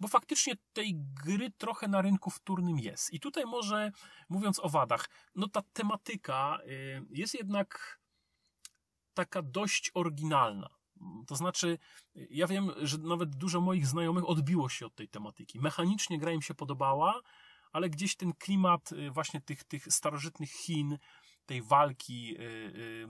bo 0.00 0.08
faktycznie 0.08 0.54
tej 0.72 0.94
gry 1.24 1.50
trochę 1.50 1.88
na 1.88 2.02
rynku 2.02 2.30
wtórnym 2.30 2.78
jest. 2.78 3.12
I 3.12 3.20
tutaj 3.20 3.44
może, 3.44 3.92
mówiąc 4.28 4.60
o 4.60 4.68
wadach, 4.68 5.10
no 5.34 5.48
ta 5.48 5.62
tematyka 5.72 6.58
y, 6.66 7.02
jest 7.10 7.34
jednak 7.34 8.00
taka 9.14 9.42
dość 9.42 9.90
oryginalna. 9.94 10.77
To 11.26 11.36
znaczy, 11.36 11.78
ja 12.14 12.46
wiem, 12.46 12.70
że 12.82 12.98
nawet 12.98 13.36
dużo 13.36 13.60
moich 13.60 13.86
znajomych 13.86 14.28
odbiło 14.28 14.68
się 14.68 14.86
od 14.86 14.94
tej 14.94 15.08
tematyki. 15.08 15.60
Mechanicznie 15.60 16.18
gra 16.18 16.32
im 16.32 16.42
się 16.42 16.54
podobała, 16.54 17.20
ale 17.72 17.90
gdzieś 17.90 18.16
ten 18.16 18.32
klimat 18.32 18.92
y, 18.92 19.10
właśnie 19.10 19.40
tych, 19.40 19.64
tych 19.64 19.84
starożytnych 19.92 20.50
Chin, 20.50 20.98
tej 21.46 21.62
walki, 21.62 22.36
y, 22.38 22.42
y, 22.42 23.06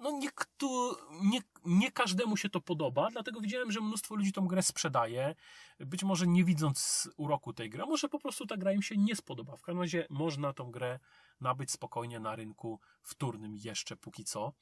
no 0.00 0.10
niektóry, 0.10 0.96
nie, 1.22 1.40
nie 1.64 1.92
każdemu 1.92 2.36
się 2.36 2.50
to 2.50 2.60
podoba, 2.60 3.08
dlatego 3.10 3.40
widziałem, 3.40 3.72
że 3.72 3.80
mnóstwo 3.80 4.14
ludzi 4.14 4.32
tą 4.32 4.46
grę 4.46 4.62
sprzedaje, 4.62 5.34
być 5.80 6.04
może 6.04 6.26
nie 6.26 6.44
widząc 6.44 7.08
uroku 7.16 7.52
tej 7.52 7.70
gry, 7.70 7.86
może 7.86 8.08
po 8.08 8.18
prostu 8.18 8.46
ta 8.46 8.56
gra 8.56 8.72
im 8.72 8.82
się 8.82 8.96
nie 8.96 9.16
spodoba. 9.16 9.56
W 9.56 9.62
każdym 9.62 9.80
razie 9.80 10.06
można 10.10 10.52
tą 10.52 10.70
grę 10.70 10.98
nabyć 11.40 11.70
spokojnie 11.70 12.20
na 12.20 12.36
rynku 12.36 12.80
wtórnym 13.02 13.56
jeszcze 13.56 13.96
póki 13.96 14.24
co. 14.24 14.52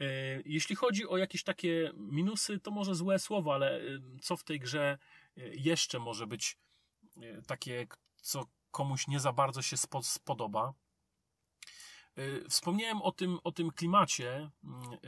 E, 0.00 0.06
jeśli 0.44 0.76
chodzi 0.76 1.08
o 1.08 1.16
jakieś 1.16 1.42
takie 1.42 1.92
minusy, 1.96 2.60
to 2.60 2.70
może 2.70 2.94
złe 2.94 3.18
słowo, 3.18 3.54
ale 3.54 3.80
e, 3.80 3.80
co 4.22 4.36
w 4.36 4.44
tej 4.44 4.60
grze 4.60 4.98
e, 5.36 5.40
jeszcze 5.54 5.98
może 5.98 6.26
być 6.26 6.58
takie, 7.46 7.86
co 8.16 8.46
komuś 8.70 9.08
nie 9.08 9.20
za 9.20 9.32
bardzo 9.32 9.62
się 9.62 9.76
spodoba. 10.02 10.74
Wspomniałem 12.48 13.02
o 13.02 13.12
tym, 13.12 13.38
o 13.44 13.52
tym 13.52 13.70
klimacie, 13.70 14.50
mm, 14.64 14.98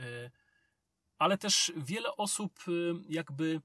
ale 1.17 1.37
też 1.37 1.71
wiele 1.77 2.15
osób, 2.15 2.59
jakby 3.09 3.61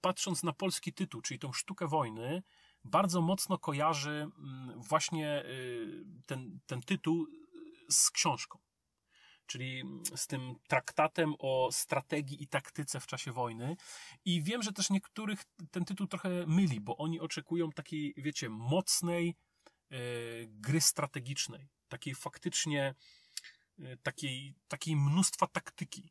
patrząc 0.00 0.42
na 0.42 0.52
polski 0.52 0.92
tytuł, 0.92 1.22
czyli 1.22 1.40
tą 1.40 1.52
sztukę 1.52 1.86
wojny, 1.88 2.42
bardzo 2.84 3.20
mocno 3.20 3.58
kojarzy 3.58 4.10
mm, 4.38 4.82
właśnie 4.82 5.44
ten, 6.26 6.60
ten 6.66 6.82
tytuł 6.82 7.26
z 7.88 8.10
książką 8.10 8.58
czyli 9.46 9.82
z 10.16 10.26
tym 10.26 10.54
traktatem 10.68 11.34
o 11.38 11.68
strategii 11.72 12.42
i 12.42 12.46
taktyce 12.46 13.00
w 13.00 13.06
czasie 13.06 13.32
wojny. 13.32 13.76
I 14.24 14.42
wiem, 14.42 14.62
że 14.62 14.72
też 14.72 14.90
niektórych 14.90 15.44
ten 15.70 15.84
tytuł 15.84 16.06
trochę 16.06 16.46
myli, 16.46 16.80
bo 16.80 16.96
oni 16.96 17.20
oczekują 17.20 17.70
takiej, 17.70 18.14
wiecie, 18.16 18.48
mocnej 18.48 19.34
e, 19.90 19.96
gry 20.46 20.80
strategicznej, 20.80 21.68
takiej 21.88 22.14
faktycznie, 22.14 22.94
e, 23.78 23.96
takiej, 23.96 24.54
takiej 24.68 24.96
mnóstwa 24.96 25.46
taktyki. 25.46 26.10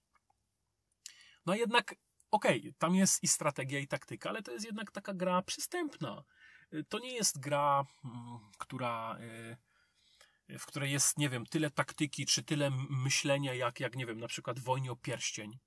No 1.46 1.54
a 1.54 1.56
jednak, 1.56 1.96
okej, 2.32 2.60
okay, 2.60 2.74
tam 2.78 2.96
jest 2.96 3.24
i 3.24 3.28
strategia, 3.28 3.80
i 3.80 3.88
taktyka, 3.88 4.30
ale 4.30 4.44
to 4.44 4.52
jest 4.52 4.66
jednak 4.66 4.92
taka 4.92 5.14
gra 5.14 5.42
przystępna. 5.42 6.24
E, 6.72 6.84
to 6.84 7.00
nie 7.00 7.14
jest 7.14 7.40
gra, 7.40 7.86
mm, 8.06 8.40
która 8.58 9.18
w 10.50 10.66
której 10.66 10.92
jest, 10.92 11.18
nie 11.18 11.30
wiem, 11.30 11.46
tyle 11.46 11.72
taktyki, 11.72 12.26
czy 12.26 12.44
tyle 12.44 12.72
myślenia, 12.90 13.54
jak, 13.54 13.80
jak 13.80 13.96
nie 13.96 14.06
wiem, 14.06 14.20
na 14.20 14.28
przykład 14.28 14.60
w 14.60 14.64
Wojnie 14.64 14.92
o 14.92 14.96
Pierścień. 14.96 15.60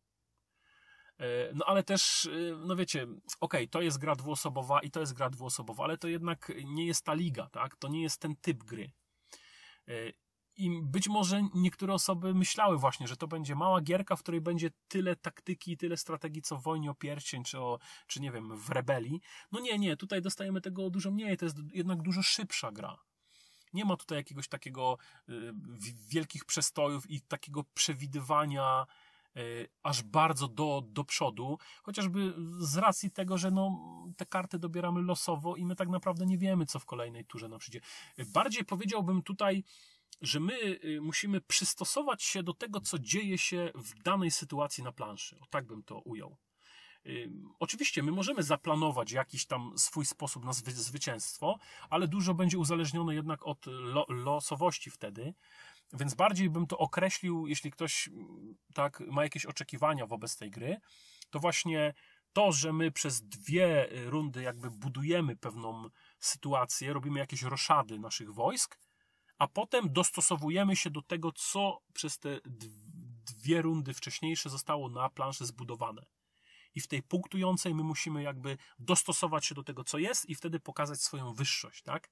E, 1.19 1.53
no 1.55 1.65
ale 1.65 1.83
też, 1.83 2.27
e, 2.27 2.57
no 2.67 2.77
wiecie, 2.77 3.03
okej, 3.03 3.21
okay, 3.41 3.69
to 3.69 3.83
jest 3.83 3.99
gra 3.99 4.17
dwuosobowa 4.17 4.81
i 4.81 4.91
to 4.91 5.01
jest 5.01 5.13
gra 5.13 5.31
dwuosobowa, 5.31 5.85
ale 5.85 5.99
to 5.99 6.09
jednak 6.09 6.53
nie 6.65 6.87
jest 6.87 7.05
ta 7.05 7.15
liga, 7.15 7.49
tak? 7.49 7.77
To 7.77 7.89
nie 7.89 8.03
jest 8.03 8.21
ten 8.21 8.37
typ 8.37 8.65
gry. 8.65 8.93
E, 9.89 9.93
I 10.57 10.71
być 10.83 11.09
może 11.09 11.43
niektóre 11.55 11.95
osoby 11.95 12.35
myślały 12.35 12.79
właśnie, 12.79 13.09
że 13.09 13.17
to 13.17 13.29
będzie 13.29 13.55
mała 13.55 13.81
gierka, 13.81 14.17
w 14.17 14.23
której 14.23 14.41
będzie 14.41 14.71
tyle 14.89 15.17
taktyki 15.17 15.73
i 15.73 15.77
tyle 15.77 15.97
strategii, 15.97 16.43
co 16.43 16.57
w 16.57 16.63
Wojnie 16.63 16.91
o 16.91 16.95
Pierścień, 16.95 17.45
czy, 17.45 17.59
o, 17.61 17.79
czy 18.07 18.21
nie 18.21 18.33
wiem, 18.33 18.57
w 18.57 18.71
Rebelii. 18.71 19.21
No 19.53 19.61
nie, 19.61 19.79
nie, 19.79 19.97
tutaj 19.97 20.23
dostajemy 20.23 20.61
tego 20.61 20.91
dużo 20.91 21.11
mniej, 21.11 21.37
to 21.37 21.45
jest 21.45 21.57
jednak 21.73 22.03
dużo 22.03 22.23
szybsza 22.23 22.73
gra. 22.73 22.97
Nie 23.73 23.85
ma 23.85 23.97
tutaj 23.97 24.19
jakiegoś 24.19 24.49
takiego 24.49 24.99
y, 25.29 25.53
wielkich 26.09 26.45
przestojów 26.45 27.11
i 27.11 27.21
takiego 27.21 27.65
przewidywania 27.75 28.87
aż 29.83 30.03
bardzo 30.03 30.49
do, 30.49 30.83
do 30.87 31.05
przodu, 31.05 31.59
chociażby 31.83 32.35
z 32.59 32.77
racji 32.77 33.11
tego, 33.11 33.39
że 33.39 33.51
no, 33.51 33.79
te 34.17 34.27
karty 34.27 34.59
dobieramy 34.59 35.03
losowo 35.03 35.57
i 35.57 35.65
my 35.65 35.77
tak 35.77 35.89
naprawdę 35.89 36.27
nie 36.27 36.39
wiemy, 36.39 36.67
co 36.67 36.79
w 36.79 36.85
kolejnej 36.85 37.25
turze 37.25 37.49
nam 37.49 37.59
przyjdzie. 37.59 37.81
Bardziej 38.29 38.65
powiedziałbym 38.65 39.23
tutaj, 39.23 39.65
że 40.21 40.41
my 40.41 40.55
y, 40.85 41.01
musimy 41.03 41.41
przystosować 41.41 42.23
się 42.23 42.43
do 42.43 42.55
tego, 42.55 42.81
co 42.81 42.99
dzieje 42.99 43.39
się 43.39 43.73
w 43.75 44.03
danej 44.03 44.31
sytuacji 44.31 44.85
na 44.85 44.93
planszy. 44.93 45.39
O 45.41 45.47
tak 45.51 45.67
bym 45.67 45.83
to 45.83 45.99
ujął. 45.99 46.37
Oczywiście 47.59 48.03
my 48.03 48.13
możemy 48.13 48.43
zaplanować 48.43 49.13
jakiś 49.13 49.47
tam 49.47 49.73
swój 49.77 50.07
sposób 50.07 50.45
na 50.45 50.53
zwy 50.53 50.73
zwycięstwo, 50.73 51.59
ale 51.91 52.09
dużo 52.09 52.35
będzie 52.35 52.59
uzależnione 52.59 53.15
jednak 53.15 53.47
od 53.47 53.67
lo 53.67 54.07
losowości 54.09 54.91
wtedy. 54.91 55.35
Więc 55.93 56.15
bardziej 56.15 56.51
bym 56.51 56.67
to 56.67 56.79
określił, 56.79 57.47
jeśli 57.47 57.71
ktoś 57.71 58.11
tak 58.75 59.01
ma 59.01 59.23
jakieś 59.23 59.47
oczekiwania 59.47 60.07
wobec 60.07 60.37
tej 60.37 60.51
gry, 60.51 60.77
to 61.31 61.41
właśnie 61.41 61.95
to, 62.33 62.53
że 62.53 62.73
my 62.73 62.91
przez 62.91 63.23
dwie 63.23 63.89
rundy 63.93 64.43
jakby 64.43 64.71
budujemy 64.71 65.37
pewną 65.37 65.89
sytuację, 66.19 66.93
robimy 66.93 67.19
jakieś 67.19 67.43
roszady 67.43 67.99
naszych 67.99 68.35
wojsk, 68.35 68.79
a 69.39 69.49
potem 69.49 69.93
dostosowujemy 69.93 70.77
się 70.77 70.91
do 70.91 71.03
tego, 71.03 71.33
co 71.33 71.79
przez 71.93 72.19
te 72.19 72.41
dwie 73.37 73.63
rundy 73.63 73.95
wcześniejsze 73.95 74.51
zostało 74.51 74.89
na 74.89 75.11
planszy 75.11 75.47
zbudowane. 75.47 76.03
I 76.77 76.81
w 76.81 76.89
tej 76.89 77.03
punktującej 77.03 77.75
my 77.75 77.83
musimy 77.83 78.23
jakby 78.23 78.59
dostosować 78.79 79.47
się 79.47 79.55
do 79.55 79.63
tego, 79.63 79.85
co 79.85 79.99
jest 79.99 80.29
i 80.29 80.35
wtedy 80.35 80.61
pokazać 80.61 81.01
swoją 81.01 81.35
wyższość, 81.35 81.83
tak? 81.83 82.11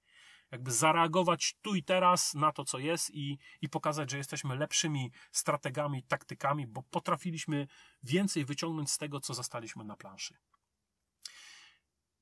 Jakby 0.50 0.72
zareagować 0.72 1.56
tu 1.62 1.74
i 1.74 1.82
teraz 1.82 2.34
na 2.34 2.52
to, 2.52 2.64
co 2.64 2.78
jest 2.78 3.10
i, 3.14 3.38
i 3.62 3.68
pokazać, 3.68 4.10
że 4.10 4.16
jesteśmy 4.16 4.56
lepszymi 4.56 5.12
strategami, 5.32 6.02
taktykami, 6.02 6.66
bo 6.66 6.82
potrafiliśmy 6.82 7.66
więcej 8.02 8.44
wyciągnąć 8.44 8.90
z 8.90 8.98
tego, 8.98 9.20
co 9.20 9.34
zastaliśmy 9.34 9.84
na 9.84 9.96
planszy. 9.96 10.36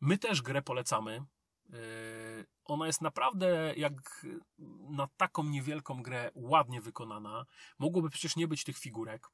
My 0.01 0.19
też 0.19 0.43
grę 0.43 0.63
polecamy. 0.63 1.25
Yy, 1.69 2.47
ona 2.65 2.87
jest 2.87 3.01
naprawdę, 3.01 3.75
jak 3.77 4.27
na 4.91 5.09
taką 5.17 5.45
niewielką 5.45 6.03
grę, 6.03 6.31
ładnie 6.35 6.81
wykonana. 6.81 7.47
Mogłoby 7.79 8.11
przecież 8.11 8.37
nie 8.37 8.49
być 8.49 8.65
tych 8.65 8.79
figurek. 8.79 9.29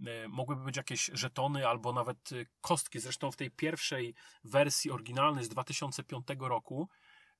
Yy, 0.00 0.28
mogłyby 0.28 0.64
być 0.64 0.76
jakieś 0.76 1.10
żetony 1.12 1.68
albo 1.68 1.92
nawet 1.92 2.30
kostki. 2.60 3.00
Zresztą 3.00 3.30
w 3.30 3.36
tej 3.36 3.50
pierwszej 3.50 4.14
wersji 4.44 4.90
oryginalnej 4.90 5.44
z 5.44 5.48
2005 5.48 6.26
roku 6.38 6.88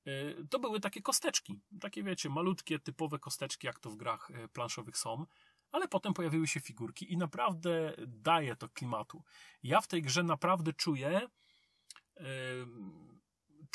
yy, 0.05 0.47
to 0.49 0.59
były 0.59 0.79
takie 0.79 1.01
kosteczki. 1.01 1.59
Takie 1.81 2.03
wiecie, 2.03 2.29
malutkie, 2.29 2.79
typowe 2.79 3.19
kosteczki, 3.19 3.67
jak 3.67 3.79
to 3.79 3.89
w 3.89 3.95
grach 3.95 4.31
planszowych 4.53 4.97
są. 4.97 5.25
Ale 5.71 5.87
potem 5.87 6.13
pojawiły 6.13 6.47
się 6.47 6.59
figurki 6.59 7.13
i 7.13 7.17
naprawdę 7.17 7.95
daje 8.07 8.55
to 8.55 8.69
klimatu. 8.69 9.23
Ja 9.63 9.81
w 9.81 9.87
tej 9.87 10.01
grze 10.01 10.23
naprawdę 10.23 10.73
czuję 10.73 11.27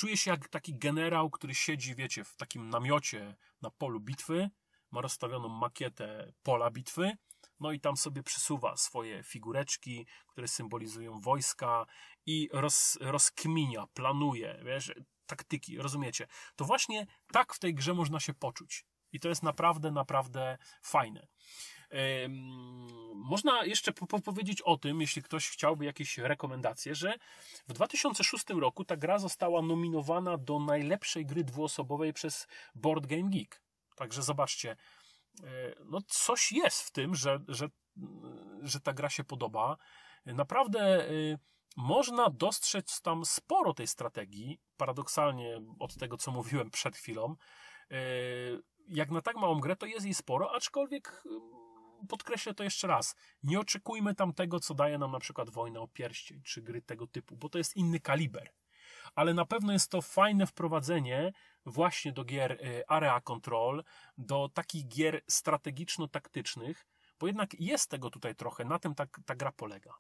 Czuję 0.01 0.17
się 0.17 0.31
jak 0.31 0.49
taki 0.49 0.79
generał, 0.79 1.31
który 1.31 1.55
siedzi, 1.55 1.95
wiecie, 1.95 2.25
w 2.25 2.37
takim 2.37 2.71
namiocie 2.71 3.37
na 3.63 3.71
polu 3.71 4.01
bitwy, 4.01 4.51
ma 4.91 5.01
rozstawioną 5.01 5.49
makietę 5.49 6.33
pola 6.43 6.71
bitwy, 6.71 7.17
no 7.61 7.73
i 7.73 7.81
tam 7.81 7.97
sobie 7.97 8.23
przesuwa 8.23 8.77
swoje 8.77 9.23
figureczki, 9.23 10.07
które 10.29 10.49
symbolizują 10.49 11.21
wojska 11.21 11.87
i 12.27 12.49
roz, 12.53 12.99
rozkminia, 13.01 13.87
planuje, 13.95 14.63
wiesz, 14.65 14.93
taktyki, 15.27 15.79
rozumiecie? 15.79 16.27
To 16.57 16.65
właśnie 16.65 17.07
tak 17.33 17.55
w 17.55 17.59
tej 17.59 17.75
grze 17.75 17.95
można 17.95 18.21
się 18.21 18.35
poczuć. 18.35 18.85
I 19.13 19.21
to 19.21 19.29
jest 19.29 19.43
naprawdę, 19.43 19.91
naprawdę 19.91 20.59
fajne. 20.83 21.27
Można 23.15 23.65
jeszcze 23.65 23.93
powiedzieć 24.25 24.63
o 24.63 24.77
tym, 24.77 25.01
jeśli 25.01 25.23
ktoś 25.23 25.49
chciałby 25.49 25.85
jakieś 25.85 26.19
rekomendacje, 26.19 26.95
że 26.95 27.15
w 27.69 27.73
2006 27.73 28.45
roku 28.49 28.85
ta 28.85 28.97
gra 28.97 29.19
została 29.19 29.63
nominowana 29.63 30.39
do 30.39 30.59
najlepszej 30.59 31.27
gry 31.27 31.45
dwuosobowej 31.45 32.13
przez 32.13 32.47
Board 32.75 33.07
Game 33.07 33.31
Geek. 33.31 33.63
Także 33.97 34.23
zobaczcie, 34.23 34.77
no 35.85 35.99
coś 36.07 36.53
jest 36.53 36.83
w 36.83 36.91
tym, 36.91 37.15
że, 37.15 37.39
że, 37.49 37.69
że 38.63 38.81
ta 38.81 38.93
gra 38.93 39.09
się 39.09 39.25
podoba. 39.25 39.77
Naprawdę 40.27 40.81
e, 40.81 41.11
można 41.77 42.31
dostrzec 42.31 43.01
tam 43.01 43.25
sporo 43.25 43.75
tej 43.75 43.87
strategii, 43.87 44.61
paradoksalnie 44.77 45.61
od 45.79 45.95
tego, 45.95 46.17
co 46.17 46.31
mówiłem 46.31 46.71
przed 46.71 46.97
chwilą. 46.97 47.37
E, 47.91 47.97
jak 48.89 49.11
na 49.11 49.23
tak 49.23 49.37
małą 49.37 49.61
grę, 49.61 49.77
to 49.77 49.87
jest 49.87 50.05
jej 50.05 50.15
sporo, 50.15 50.55
aczkolwiek 50.55 51.23
podkreślę 52.09 52.55
to 52.55 52.65
jeszcze 52.65 52.87
raz, 52.87 53.15
nie 53.43 53.61
oczekujmy 53.61 54.15
tam 54.15 54.33
tego, 54.35 54.61
co 54.61 54.75
daje 54.75 54.99
nam 54.99 55.13
na 55.13 55.19
przykład 55.19 55.51
Wojna 55.51 55.81
o 55.81 55.89
Pierścień, 55.89 56.43
czy 56.43 56.63
gry 56.63 56.83
tego 56.83 57.07
typu, 57.07 57.37
bo 57.37 57.49
to 57.49 57.59
jest 57.59 57.77
inny 57.77 58.01
kaliber. 58.01 58.53
Ale 59.15 59.35
na 59.35 59.45
pewno 59.45 59.73
jest 59.73 59.91
to 59.91 60.03
fajne 60.03 60.47
wprowadzenie 60.47 61.33
właśnie 61.67 62.13
do 62.13 62.25
gier 62.25 62.53
y, 62.53 62.87
Area 62.89 63.21
Control, 63.21 63.85
do 64.19 64.49
takich 64.55 64.89
gier 64.89 65.23
strategiczno-taktycznych, 65.29 66.87
bo 67.19 67.27
jednak 67.27 67.61
jest 67.61 67.91
tego 67.91 68.11
tutaj 68.11 68.35
trochę, 68.35 68.65
na 68.65 68.79
tym 68.79 68.95
ta, 68.95 69.07
ta 69.27 69.35
gra 69.35 69.53
polega. 69.53 69.95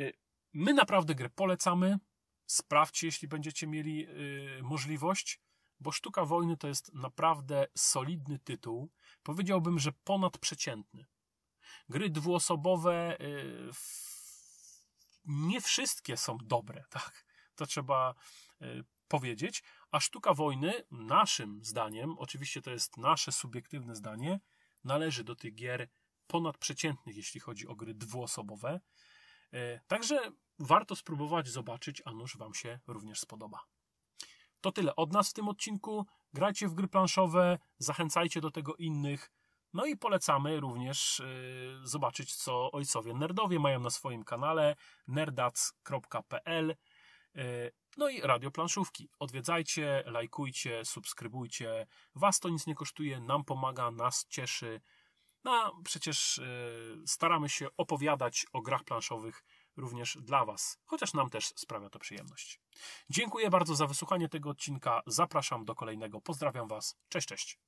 Y, 0.00 0.12
my 0.52 0.74
naprawdę 0.74 1.14
grę 1.14 1.30
polecamy. 1.30 1.98
Sprawdźcie, 2.46 3.06
jeśli 3.06 3.28
będziecie 3.28 3.66
mieli 3.66 3.98
yy, 3.98 4.62
możliwość 4.62 5.40
bo 5.80 5.92
Sztuka 5.92 6.24
Wojny 6.24 6.56
to 6.56 6.68
jest 6.68 6.94
naprawdę 6.94 7.66
solidny 7.76 8.38
tytuł. 8.38 8.90
Powiedziałbym, 9.22 9.78
że 9.78 9.92
ponadprzeciętny. 9.92 11.06
Gry 11.88 12.10
dwuosobowe 12.10 13.20
y, 13.20 13.70
nie 15.24 15.60
wszystkie 15.60 16.16
są 16.16 16.38
dobre, 16.42 16.84
tak? 16.90 17.25
To 17.56 17.66
trzeba 17.66 18.14
y, 18.62 18.84
powiedzieć. 19.08 19.62
A 19.90 20.00
Sztuka 20.00 20.34
Wojny, 20.34 20.72
naszym 20.90 21.64
zdaniem, 21.64 22.18
oczywiście 22.18 22.62
to 22.62 22.70
jest 22.70 22.96
nasze 22.96 23.32
subiektywne 23.32 23.96
zdanie, 23.96 24.40
należy 24.84 25.24
do 25.24 25.36
tych 25.36 25.54
gier 25.54 25.88
ponadprzeciętnych, 26.26 27.16
jeśli 27.16 27.40
chodzi 27.40 27.66
o 27.66 27.74
gry 27.74 27.94
dwuosobowe. 27.94 28.80
Y, 29.54 29.80
także 29.86 30.30
warto 30.58 30.96
spróbować 30.96 31.48
zobaczyć, 31.48 32.02
a 32.04 32.12
nuż 32.12 32.36
Wam 32.36 32.54
się 32.54 32.80
również 32.86 33.20
spodoba. 33.20 33.58
To 34.60 34.72
tyle 34.72 34.96
od 34.96 35.12
nas 35.12 35.30
w 35.30 35.32
tym 35.32 35.48
odcinku. 35.48 36.06
Grajcie 36.32 36.68
w 36.68 36.74
gry 36.74 36.88
planszowe, 36.88 37.58
zachęcajcie 37.78 38.40
do 38.40 38.50
tego 38.50 38.74
innych. 38.76 39.30
No 39.72 39.86
i 39.86 39.96
polecamy 39.96 40.60
również 40.60 41.22
yy, 41.80 41.88
zobaczyć, 41.88 42.34
co 42.34 42.72
ojcowie 42.72 43.14
nerdowie 43.14 43.58
mają 43.58 43.80
na 43.80 43.90
swoim 43.90 44.24
kanale 44.24 44.76
nerdac.pl. 45.08 46.76
Yy, 47.36 47.72
no 47.96 48.08
i 48.08 48.20
radio 48.20 48.50
planszówki. 48.50 49.08
Odwiedzajcie, 49.18 50.02
lajkujcie, 50.06 50.84
subskrybujcie. 50.84 51.86
Was 52.14 52.40
to 52.40 52.48
nic 52.48 52.66
nie 52.66 52.74
kosztuje, 52.74 53.20
nam 53.20 53.44
pomaga, 53.44 53.90
nas 53.90 54.26
cieszy. 54.28 54.80
No, 55.44 55.80
przecież 55.84 56.38
yy, 56.38 57.06
staramy 57.06 57.48
się 57.48 57.68
opowiadać 57.76 58.46
o 58.52 58.62
grach 58.62 58.84
planszowych 58.84 59.44
również 59.76 60.18
dla 60.20 60.44
Was, 60.44 60.78
chociaż 60.84 61.14
nam 61.14 61.30
też 61.30 61.46
sprawia 61.46 61.90
to 61.90 61.98
przyjemność. 61.98 62.60
Dziękuję 63.10 63.50
bardzo 63.50 63.74
za 63.74 63.86
wysłuchanie 63.86 64.28
tego 64.28 64.50
odcinka. 64.50 65.02
Zapraszam 65.06 65.64
do 65.64 65.74
kolejnego. 65.74 66.20
Pozdrawiam 66.20 66.68
Was. 66.68 66.96
Cześć, 67.08 67.28
cześć. 67.28 67.58